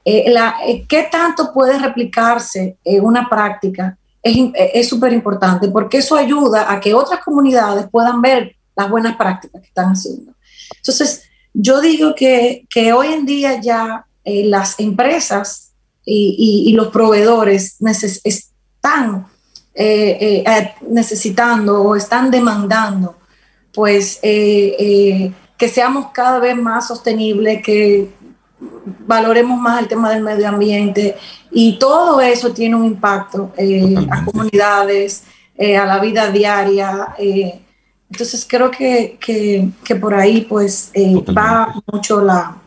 [0.06, 0.56] La,
[0.88, 3.98] ¿Qué tanto puede replicarse una práctica?
[4.24, 9.61] Es súper importante porque eso ayuda a que otras comunidades puedan ver las buenas prácticas
[9.61, 10.34] que están haciendo.
[10.78, 15.74] Entonces, yo digo que, que hoy en día ya eh, las empresas
[16.05, 17.78] y, y, los proveedores
[18.24, 19.28] están
[20.88, 23.15] necesitando o están demandando
[23.74, 28.09] pues que seamos cada vez más sostenibles, que
[28.86, 31.15] valoremos más el tema del medio ambiente
[31.51, 35.23] y todo eso tiene un impacto eh, a comunidades,
[35.55, 37.09] eh, a la vida diaria.
[37.17, 37.59] Eh,
[38.09, 40.91] entonces creo que, que, por ahí pues
[41.36, 42.57] va mucho la...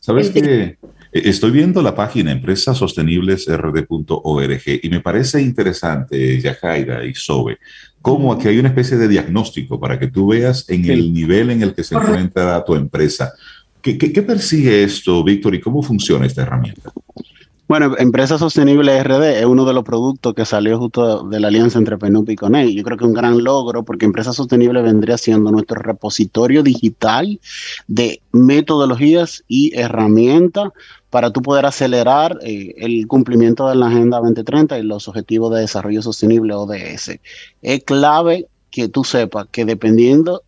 [0.00, 0.76] Sabes que
[1.12, 7.58] Eh, estoy viendo la página empresasosteniblesrd.org y me parece interesante, Yajaira y Sobe,
[8.00, 11.60] cómo aquí hay una especie de diagnóstico para que tú veas en el nivel en
[11.62, 13.34] el que se encuentra tu empresa.
[13.82, 16.92] ¿Qué, persigue esto, Víctor, y cómo funciona esta herramienta?
[17.66, 21.78] Bueno, Empresa Sostenible RD es uno de los productos que salió justo de la alianza
[21.78, 22.74] entre PNUP y CONEI.
[22.74, 27.40] Yo creo que es un gran logro porque Empresa Sostenible vendría siendo nuestro repositorio digital
[27.88, 30.68] de metodologías y herramientas
[31.08, 35.62] para tú poder acelerar eh, el cumplimiento de la Agenda 2030 y los Objetivos de
[35.62, 37.18] Desarrollo Sostenible ODS.
[37.62, 40.42] Es clave que tú sepas que dependiendo,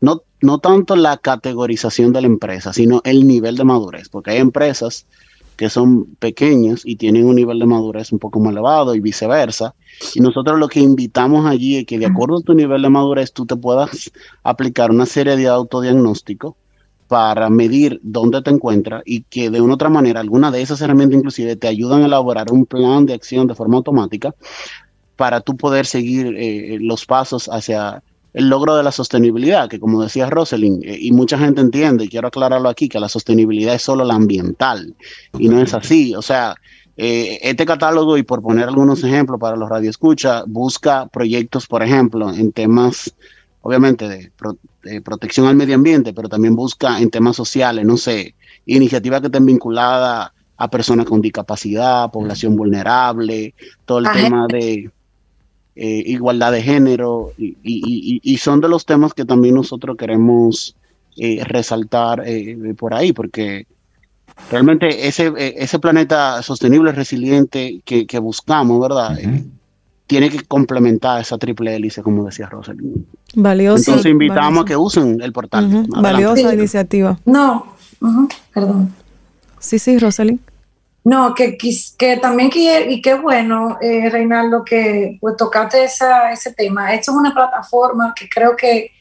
[0.00, 4.38] no, no tanto la categorización de la empresa, sino el nivel de madurez, porque hay
[4.38, 5.06] empresas
[5.56, 9.74] que son pequeñas y tienen un nivel de madurez un poco más elevado y viceversa.
[10.14, 13.32] Y nosotros lo que invitamos allí es que de acuerdo a tu nivel de madurez
[13.32, 14.10] tú te puedas
[14.42, 16.54] aplicar una serie de autodiagnósticos
[17.08, 21.18] para medir dónde te encuentras y que de una otra manera alguna de esas herramientas
[21.18, 24.34] inclusive te ayudan a elaborar un plan de acción de forma automática
[25.16, 28.02] para tú poder seguir eh, los pasos hacia
[28.32, 32.08] el logro de la sostenibilidad, que como decía Rosalind, eh, y mucha gente entiende, y
[32.08, 34.94] quiero aclararlo aquí, que la sostenibilidad es solo la ambiental,
[35.38, 36.14] y no es así.
[36.14, 36.54] O sea,
[36.96, 42.32] eh, este catálogo, y por poner algunos ejemplos para los radioescuchas, busca proyectos, por ejemplo,
[42.32, 43.14] en temas,
[43.62, 49.20] obviamente, de, protección al medio ambiente, pero también busca en temas sociales, no sé, iniciativas
[49.20, 53.54] que estén vinculadas a personas con discapacidad, población vulnerable,
[53.84, 54.90] todo el tema de
[55.82, 60.76] eh, igualdad de género, y, son de los temas que también nosotros queremos
[61.16, 63.66] eh, resaltar eh, por ahí, porque
[64.50, 69.18] realmente ese, ese planeta sostenible, resiliente que, buscamos, ¿verdad?
[70.06, 73.06] tiene que complementar esa triple hélice, como decía Rosalind.
[73.36, 73.90] Valiosa.
[73.90, 75.86] Entonces invitamos a que usen el portal.
[75.88, 77.18] Valiosa iniciativa.
[77.24, 77.74] No,
[78.52, 78.92] perdón.
[79.58, 80.40] Sí, sí, Rosalind.
[81.02, 86.92] No, que, que también que, y qué bueno, eh, Reinaldo, que pues, tocaste ese tema.
[86.92, 88.92] Esto es una plataforma que creo que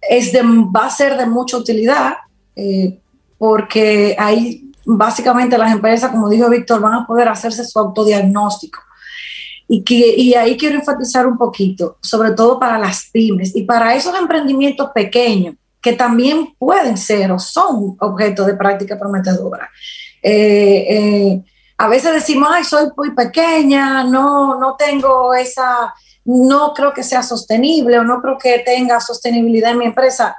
[0.00, 2.14] es va a ser de mucha utilidad,
[2.54, 2.98] eh,
[3.38, 8.80] porque ahí básicamente las empresas, como dijo Víctor, van a poder hacerse su autodiagnóstico.
[9.68, 14.16] Y, y ahí quiero enfatizar un poquito, sobre todo para las pymes y para esos
[14.18, 19.68] emprendimientos pequeños que también pueden ser o son objeto de práctica prometedora.
[20.22, 21.42] Eh, eh,
[21.76, 25.92] a veces decimos, ay, soy muy pequeña, no, no tengo esa,
[26.24, 30.36] no creo que sea sostenible o no creo que tenga sostenibilidad en mi empresa.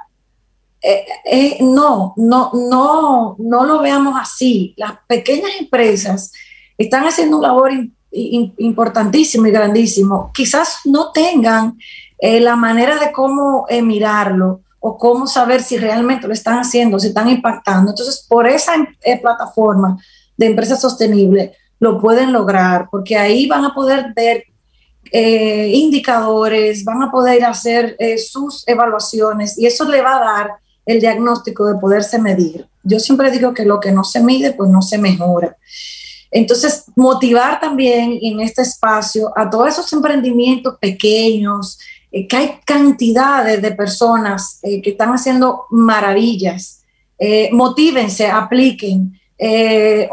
[0.80, 4.74] Eh, no, no, no, no lo veamos así.
[4.76, 6.32] Las pequeñas empresas
[6.76, 7.72] están haciendo un labor
[8.10, 10.30] importantísimo y grandísimo.
[10.34, 11.78] Quizás no tengan
[12.20, 17.30] la manera de cómo mirarlo, o cómo saber si realmente lo están haciendo, si están
[17.30, 17.92] impactando.
[17.92, 19.96] Entonces, por esa eh, plataforma
[20.36, 24.44] de empresa sostenible lo pueden lograr, porque ahí van a poder ver
[25.10, 30.50] eh, indicadores, van a poder hacer eh, sus evaluaciones y eso le va a dar
[30.84, 32.66] el diagnóstico de poderse medir.
[32.82, 35.56] Yo siempre digo que lo que no se mide, pues no se mejora.
[36.30, 41.78] Entonces, motivar también en este espacio a todos esos emprendimientos pequeños,
[42.16, 46.84] eh, que hay cantidades de personas eh, que están haciendo maravillas.
[47.18, 49.18] Eh, motívense, apliquen.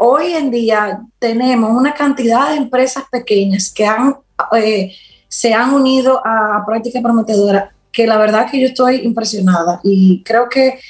[0.00, 4.16] hoy en día tenemos una cantidad de empresas pequeñas que han,
[5.28, 10.48] se han unido a Práctica Prometedora, que la verdad que yo estoy impresionada y creo
[10.48, 10.80] que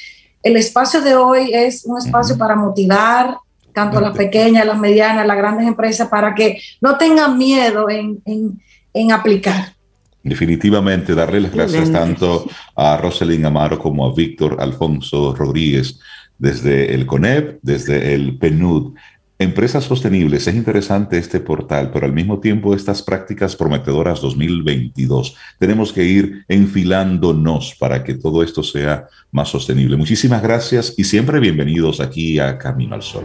[0.43, 3.37] el espacio de hoy es un espacio para motivar
[3.75, 8.23] tanto a las pequeñas, las medianas, las grandes empresas, para que no tengan miedo en,
[8.25, 8.63] en,
[8.95, 9.75] en aplicar.
[10.23, 12.47] Definitivamente, darle las gracias tanto
[12.77, 15.99] a Roselyn Amaro como a Víctor Alfonso Rodríguez
[16.39, 18.95] desde el CONEP, desde el PNUD.
[19.39, 25.37] Empresas sostenibles, es interesante este portal, pero al mismo tiempo estas prácticas prometedoras 2022.
[25.59, 29.97] Tenemos que ir enfilándonos para que todo esto sea más sostenible.
[29.97, 33.25] Muchísimas gracias y siempre bienvenidos aquí a Camino al Sol.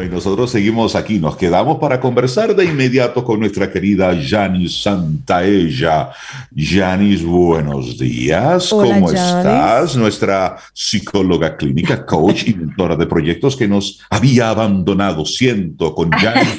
[0.00, 6.10] Y nosotros seguimos aquí, nos quedamos para conversar de inmediato con nuestra querida Janis Santaella.
[6.56, 9.94] Janis, buenos días, ¿cómo estás?
[9.96, 16.56] Nuestra psicóloga clínica, coach y mentora de proyectos que nos había abandonado, siento, con Janis.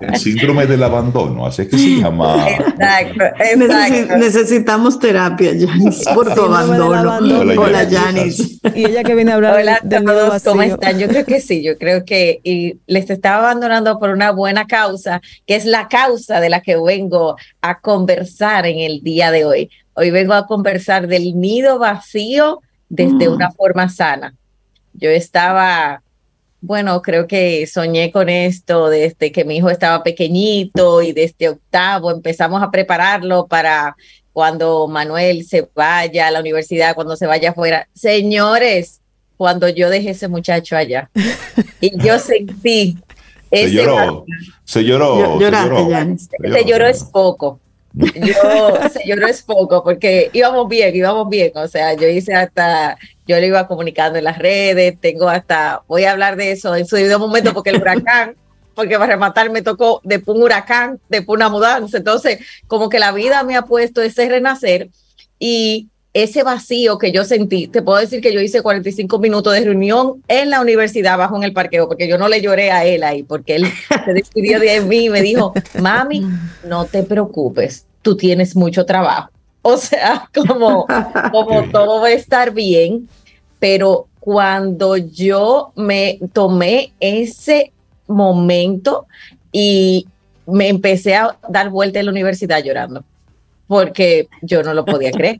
[0.00, 2.48] el síndrome del abandono, así que se llama.
[2.48, 4.16] Exacto, exacto.
[4.18, 7.62] necesitamos terapia, Janis, por tu abandono.
[7.62, 8.60] Hola, Janis.
[8.74, 10.98] Y ella que viene a hablar Hola a todos, ¿cómo están?
[10.98, 14.66] Yo creo que sí, yo creo creo que y les estaba abandonando por una buena
[14.66, 19.44] causa, que es la causa de la que vengo a conversar en el día de
[19.44, 19.70] hoy.
[19.94, 23.32] Hoy vengo a conversar del nido vacío desde mm.
[23.32, 24.34] una forma sana.
[24.92, 26.02] Yo estaba,
[26.60, 32.10] bueno, creo que soñé con esto desde que mi hijo estaba pequeñito y desde octavo
[32.10, 33.96] empezamos a prepararlo para
[34.32, 37.88] cuando Manuel se vaya a la universidad, cuando se vaya afuera.
[37.94, 39.00] Señores,
[39.38, 41.08] cuando yo dejé ese muchacho allá
[41.80, 42.98] y yo sentí
[43.50, 44.26] se lloró,
[44.64, 46.86] se lloró, se lloró.
[46.86, 47.60] es poco.
[47.94, 48.04] Yo,
[48.92, 51.52] se lloró es poco porque íbamos bien, íbamos bien.
[51.54, 56.04] O sea, yo hice hasta, yo le iba comunicando en las redes, tengo hasta, voy
[56.04, 58.36] a hablar de eso en su debido momento porque el huracán,
[58.74, 61.96] porque para rematar me tocó después un huracán, después una mudanza.
[61.96, 64.90] Entonces, como que la vida me ha puesto ese renacer
[65.38, 69.60] y ese vacío que yo sentí, te puedo decir que yo hice 45 minutos de
[69.60, 73.04] reunión en la universidad abajo en el parqueo, porque yo no le lloré a él
[73.04, 73.66] ahí, porque él
[74.04, 76.26] se despidió de mí y me dijo, mami,
[76.66, 79.30] no te preocupes, tú tienes mucho trabajo.
[79.62, 80.86] O sea, como,
[81.30, 83.08] como todo va a estar bien,
[83.58, 87.72] pero cuando yo me tomé ese
[88.06, 89.06] momento
[89.52, 90.06] y
[90.46, 93.04] me empecé a dar vuelta en la universidad llorando,
[93.66, 95.38] porque yo no lo podía creer.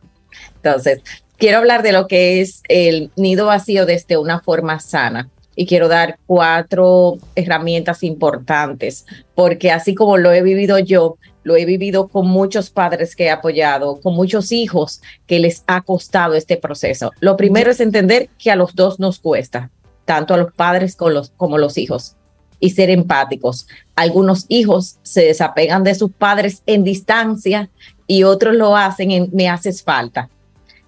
[0.56, 1.00] Entonces,
[1.36, 5.88] quiero hablar de lo que es el nido vacío desde una forma sana y quiero
[5.88, 12.28] dar cuatro herramientas importantes, porque así como lo he vivido yo, lo he vivido con
[12.28, 17.10] muchos padres que he apoyado, con muchos hijos que les ha costado este proceso.
[17.20, 19.70] Lo primero es entender que a los dos nos cuesta,
[20.05, 22.14] tanto a los padres como los, los hijos,
[22.60, 23.66] y ser empáticos.
[23.96, 27.70] Algunos hijos se desapegan de sus padres en distancia
[28.09, 30.28] y otros lo hacen en me haces falta.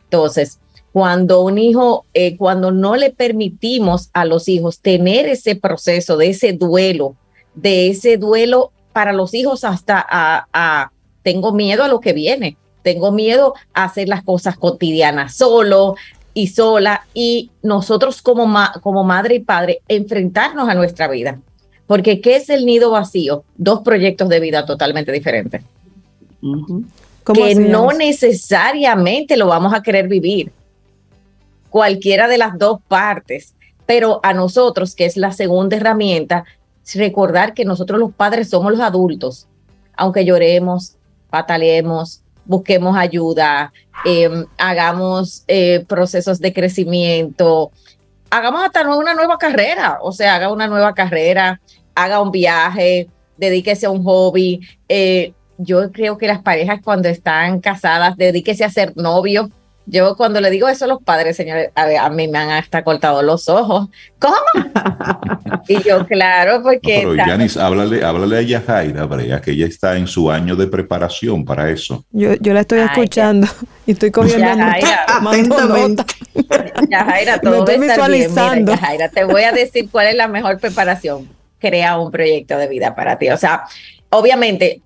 [0.04, 0.58] Entonces,
[0.92, 6.30] cuando un hijo, eh, cuando no le permitimos a los hijos tener ese proceso de
[6.30, 7.14] ese duelo,
[7.54, 10.90] de ese duelo para los hijos hasta a,
[11.22, 15.94] tengo miedo a lo que viene, tengo miedo a hacer las cosas cotidianas solo
[16.32, 18.52] y sola y nosotros como,
[18.82, 21.38] como madre y padre enfrentarnos a nuestra vida.
[21.86, 23.44] Porque ¿qué es el nido vacío?
[23.56, 25.62] Dos proyectos de vida totalmente diferentes
[27.24, 30.52] que no necesariamente lo vamos a querer vivir.
[31.68, 33.54] Cualquiera de las dos partes.
[33.86, 36.44] Pero a nosotros, que es la segunda herramienta,
[36.94, 39.46] recordar que nosotros los padres somos los adultos.
[39.96, 40.96] Aunque lloremos,
[41.28, 43.72] pataleemos, busquemos ayuda,
[44.04, 47.70] em, hagamos eh, procesos de crecimiento,
[48.30, 51.60] hagamos hasta una nueva carrera, o sea, haga una nueva carrera,
[51.94, 57.60] haga un viaje, dedíquese a un hobby, eh, yo creo que las parejas cuando están
[57.60, 59.50] casadas, dedíquese a ser novio.
[59.86, 63.22] Yo cuando le digo eso a los padres, señores, a, mí me han hasta cortado
[63.22, 63.88] los ojos.
[64.18, 64.36] ¿Cómo?
[65.68, 67.00] y yo, claro, porque...
[67.02, 71.44] pero Yanis, háblale, háblale a Yajaira, ya que ella está en su año de preparación
[71.44, 72.04] para eso.
[72.12, 73.48] Yo, yo la estoy escuchando
[73.86, 75.06] y estoy cogiendo Yajaira,
[75.48, 76.04] nota,
[76.88, 78.72] Yajaira, todo me estoy visualizando.
[78.72, 81.28] Yajaira, te voy a decir cuál es la mejor preparación.
[81.58, 83.28] Crea un proyecto de vida para ti.
[83.30, 83.64] O sea,
[84.10, 84.82] obviamente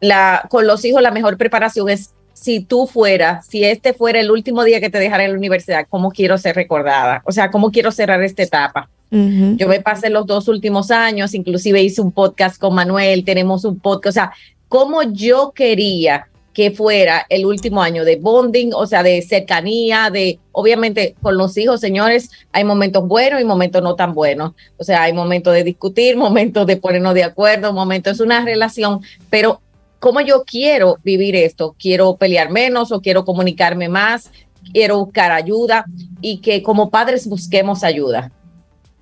[0.00, 4.30] la, con los hijos la mejor preparación es si tú fueras, si este fuera el
[4.30, 7.22] último día que te dejara en la universidad, ¿cómo quiero ser recordada?
[7.24, 8.88] O sea, ¿cómo quiero cerrar esta etapa?
[9.10, 13.80] Yo me pasé los dos últimos años, inclusive hice un podcast con Manuel, tenemos un
[13.80, 14.32] podcast, o sea,
[14.68, 20.40] ¿cómo yo quería que fuera el último año de bonding, o sea, de cercanía, de,
[20.50, 24.54] obviamente, con los hijos, señores, hay momentos buenos y momentos no tan buenos.
[24.76, 29.02] O sea, hay momentos de discutir, momentos de ponernos de acuerdo, momentos es una relación,
[29.30, 29.60] pero
[29.98, 31.74] ¿cómo yo quiero vivir esto?
[31.78, 34.30] ¿Quiero pelear menos o quiero comunicarme más?
[34.72, 35.84] ¿Quiero buscar ayuda?
[36.20, 38.32] Y que como padres busquemos ayuda.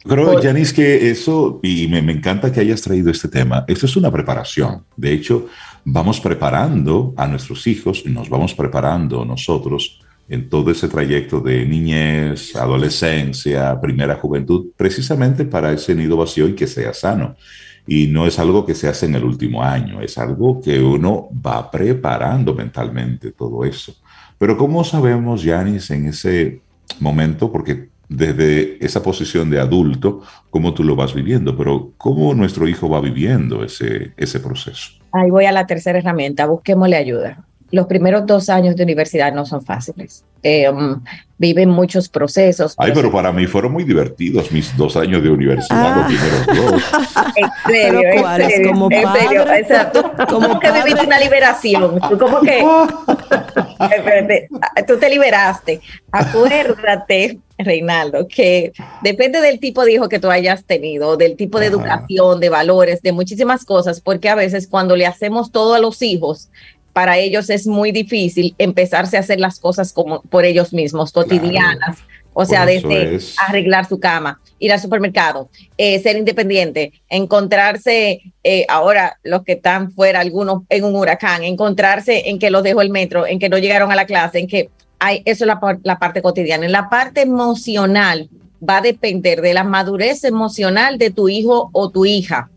[0.05, 3.97] Creo, Janice, que eso, y me, me, encanta que hayas traído este tema, esto es
[3.97, 4.85] una preparación.
[4.97, 5.49] De hecho,
[5.85, 12.55] vamos preparando a nuestros hijos, nos vamos preparando nosotros en todo ese trayecto de niñez,
[12.55, 17.37] adolescencia, primera juventud, precisamente para ese nido vacío y que sea sano
[17.87, 21.29] y no es algo que se hace en el último año, es algo que uno
[21.47, 23.95] va preparando mentalmente todo eso.
[24.39, 26.61] Pero ¿cómo sabemos, Yanis, en ese
[27.01, 32.69] momento, porque desde esa posición de adulto, cómo tú lo vas viviendo, pero cómo nuestro
[32.69, 34.93] hijo va viviendo ese, ese proceso?
[35.13, 37.47] Ahí voy a la tercera herramienta, busquémosle ayuda
[37.77, 40.25] los primeros dos años de universidad no son fáciles.
[40.43, 41.03] Eh, um,
[41.39, 42.75] viven muchos procesos.
[42.79, 46.83] Ay, pero para mí fueron muy divertidos mis dos años de universidad, los primeros dos.
[47.37, 49.45] En serio, en serio, como en serio.
[50.29, 52.01] como que viviste una liberación.
[52.09, 52.65] Tú como que
[54.87, 55.81] tú te liberaste.
[56.11, 58.73] Acuérdate, Reinaldo, que
[59.03, 63.03] depende del tipo de hijo que tú hayas tenido, del tipo de educación, de valores,
[63.03, 66.51] de muchísimas cosas, porque a veces cuando le hacemos todo a los hijos,
[66.97, 71.99] para ellos es muy difícil empezarse a hacer las cosas como por ellos mismos, cotidianas.
[72.33, 79.19] O sea, desde arreglar su cama, ir al supermercado, eh, ser independiente, encontrarse, eh, ahora
[79.25, 83.27] los que están fuera, algunos en un huracán, encontrarse en que los dejó el metro,
[83.27, 86.23] en que no llegaron a la clase, en que hay, eso es la, la parte
[86.23, 86.65] cotidiana.
[86.65, 88.31] En la parte emocional
[88.67, 92.49] va a depender de la madurez emocional de tu hijo o tu hija.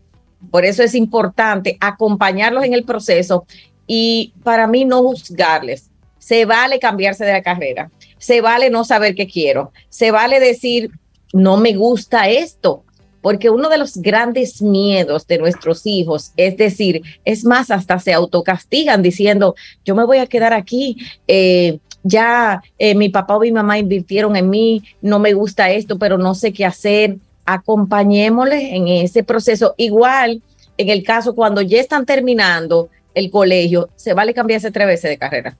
[0.50, 3.44] Por eso es importante acompañarlos en el proceso
[3.92, 5.90] y para mí no juzgarles.
[6.18, 7.90] Se vale cambiarse de la carrera
[8.20, 10.90] se vale no saber qué quiero, se vale decir,
[11.32, 12.84] no me gusta esto,
[13.22, 18.12] porque uno de los grandes miedos de nuestros hijos es decir, es más, hasta se
[18.12, 19.54] autocastigan diciendo,
[19.84, 24.36] yo me voy a quedar aquí, eh, ya eh, mi papá o mi mamá invirtieron
[24.36, 27.16] en mí, no me gusta esto, pero no sé qué hacer.
[27.44, 29.74] Acompañémosles en ese proceso.
[29.76, 30.40] Igual,
[30.78, 35.18] en el caso cuando ya están terminando el colegio, se vale cambiarse tres veces de
[35.18, 35.56] carrera.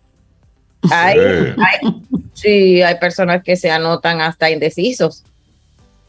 [0.90, 1.18] Hay,
[2.32, 5.24] sí, hay personas que se anotan hasta indecisos.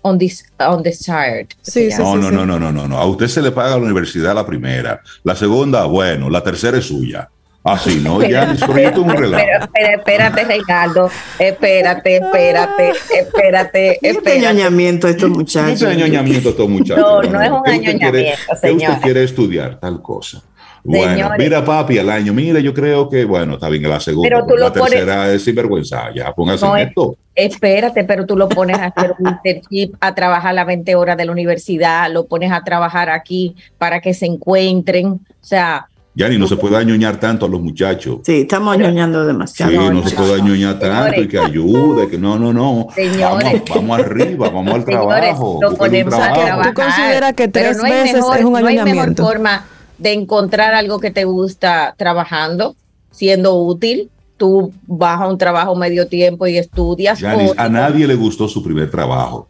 [0.04, 1.52] On this, on this chart.
[1.62, 2.98] Sí, sí, no, no, no, no, no, no, no.
[2.98, 5.02] A usted se le paga la universidad la primera.
[5.24, 7.30] La segunda, bueno, la tercera es suya.
[7.64, 8.24] Así, ¿no?
[8.24, 9.70] Ya, pero, un relajo.
[9.72, 11.12] Pero, espérate, Ricardo.
[11.38, 14.24] Espérate, espérate, espérate, espérate.
[14.24, 15.82] ¿Qué añoñamiento estos muchachos?
[15.82, 17.06] ¿Qué añoñamiento estos muchachos?
[17.06, 18.80] No, no, es un añoñamiento, señor.
[18.80, 19.80] ¿Qué usted quiere estudiar?
[19.80, 20.42] Tal cosa.
[20.84, 24.46] Bueno, mira papi, al año, mira, yo creo que, bueno, está bien la segunda, pero
[24.46, 27.18] tú la tercera es sinvergüenza, ya póngase en esto.
[27.36, 31.26] Espérate, pero tú lo pones a hacer un internship, a trabajar las 20 horas de
[31.26, 35.88] la universidad, lo pones a trabajar aquí para que se encuentren, o sea...
[36.14, 38.20] Ya ni no se puede añoñar tanto a los muchachos.
[38.24, 39.72] Sí, estamos añoñando demasiado.
[39.72, 42.88] Sí, no, se puede añoñar tanto y que ayude, que no, no, no.
[42.94, 43.64] Señores.
[43.74, 45.60] Vamos, arriba, vamos al trabajo.
[45.62, 46.68] lo ponemos a trabajar.
[46.68, 49.24] ¿Tú consideras que tres meses es un añoñamiento?
[49.24, 49.66] No hay mejor forma
[50.02, 52.76] de encontrar algo que te gusta trabajando,
[53.12, 54.10] siendo útil.
[54.36, 57.22] Tú vas a un trabajo medio tiempo y estudias.
[57.24, 59.48] a nadie le gustó su primer trabajo.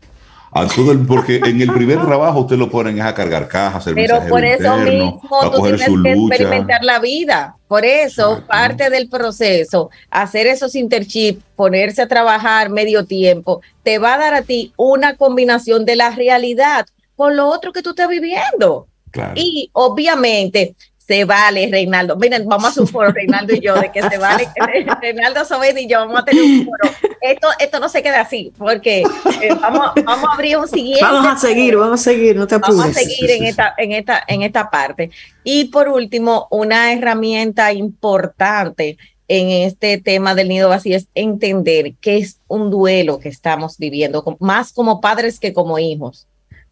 [0.54, 4.44] A todo porque en el primer trabajo usted lo ponen a cargar cajas, Pero por
[4.44, 5.22] eso mismo
[5.54, 7.56] tú tienes que experimentar la vida.
[7.70, 14.16] Por eso, parte del proceso, hacer esos interchips, ponerse a trabajar medio tiempo, te va
[14.16, 18.10] a dar a ti una combinación de la realidad con lo otro que tú estás
[18.10, 18.88] viviendo.
[19.36, 22.16] Y obviamente se vale, Reinaldo.
[22.16, 24.48] Miren, vamos a hacer un foro, Reinaldo y yo, de que se vale,
[25.02, 26.96] Reinaldo Sobed y yo vamos a tener un foro.
[27.20, 31.04] Esto, esto no se queda así, porque eh, vamos, vamos a abrir un siguiente.
[31.04, 32.78] Vamos a seguir, vamos a seguir, no te apures.
[32.78, 35.12] Vamos a seguir en esta, en, esta, en esta parte.
[35.44, 38.98] Y por último, una herramienta importante
[39.28, 44.38] en este tema del nido vacío es entender que es un duelo que estamos viviendo,
[44.40, 46.28] más como padres que como hijos.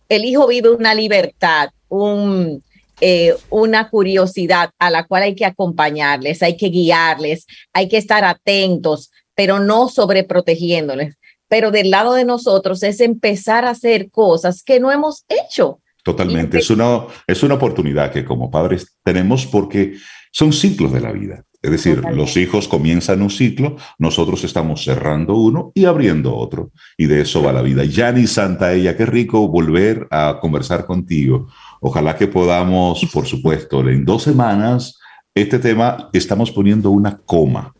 [0.09, 2.63] El hijo vive una libertad un,
[3.01, 8.23] eh, una curiosidad a la cual hay que acompañarles, hay que guiarles, hay que estar
[8.23, 11.15] atentos, pero no sobreprotegiéndoles.
[11.47, 15.81] Pero del lado de nosotros es empezar a hacer cosas que no hemos hecho.
[16.03, 19.95] Totalmente, es una, es una oportunidad que como padres tenemos porque
[20.31, 21.43] son ciclos de la vida.
[21.61, 26.71] Es decir, los hijos comienzan un ciclo, nosotros estamos cerrando uno y abriendo otro.
[26.97, 27.83] Y de eso va la vida.
[27.83, 31.49] Yani Santa ella, qué rico volver a conversar contigo.
[31.81, 34.97] Ojalá que podamos, por supuesto, en dos semanas,
[35.35, 37.73] este tema estamos poniendo una coma.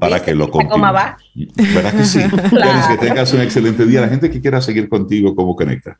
[0.00, 1.16] para que lo coma va?
[1.34, 2.20] ¿Verdad que sí?
[2.88, 4.00] que tengas un excelente día.
[4.00, 5.96] La gente que quiera seguir contigo, ¿cómo conecta?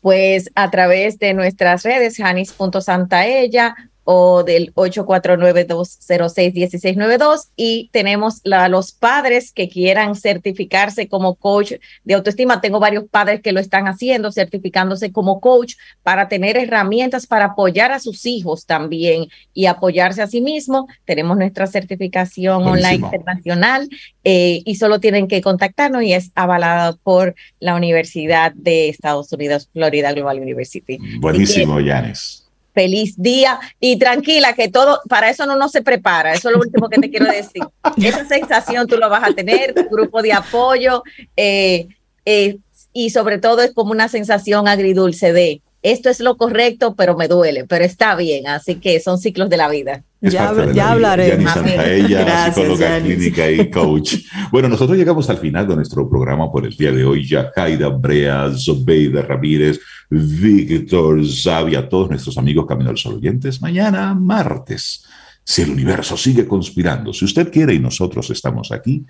[0.00, 9.52] Pues a través de nuestras redes, janis.santaella, o del 849-206-1692 y tenemos la, los padres
[9.52, 11.74] que quieran certificarse como coach
[12.04, 12.60] de autoestima.
[12.60, 17.92] Tengo varios padres que lo están haciendo, certificándose como coach para tener herramientas para apoyar
[17.92, 20.88] a sus hijos también y apoyarse a sí mismo.
[21.04, 23.88] Tenemos nuestra certificación online internacional
[24.24, 29.68] eh, y solo tienen que contactarnos y es avalada por la Universidad de Estados Unidos,
[29.72, 30.98] Florida Global University.
[31.20, 32.41] Buenísimo, Yanis
[32.72, 36.60] feliz día y tranquila que todo, para eso no, no se prepara, eso es lo
[36.60, 37.62] último que te quiero decir.
[38.02, 41.02] Esa sensación tú lo vas a tener, tu grupo de apoyo
[41.36, 41.88] eh,
[42.24, 42.58] eh,
[42.92, 47.26] y sobre todo es como una sensación agridulce de esto es lo correcto, pero me
[47.26, 50.04] duele, pero está bien, así que son ciclos de la vida.
[50.20, 51.36] ya, ya hablaré.
[51.84, 54.14] Ella, psicóloga clínica y coach.
[54.52, 57.26] Bueno, nosotros llegamos al final de nuestro programa por el día de hoy.
[57.26, 63.60] Yacaida Brea, Zobeida Ramírez, Víctor Zavia, todos nuestros amigos Camino al Sol oyentes.
[63.60, 65.04] Mañana, martes,
[65.42, 69.04] si el universo sigue conspirando, si usted quiere y nosotros estamos aquí,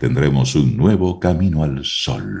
[0.00, 2.40] tendremos un nuevo Camino al Sol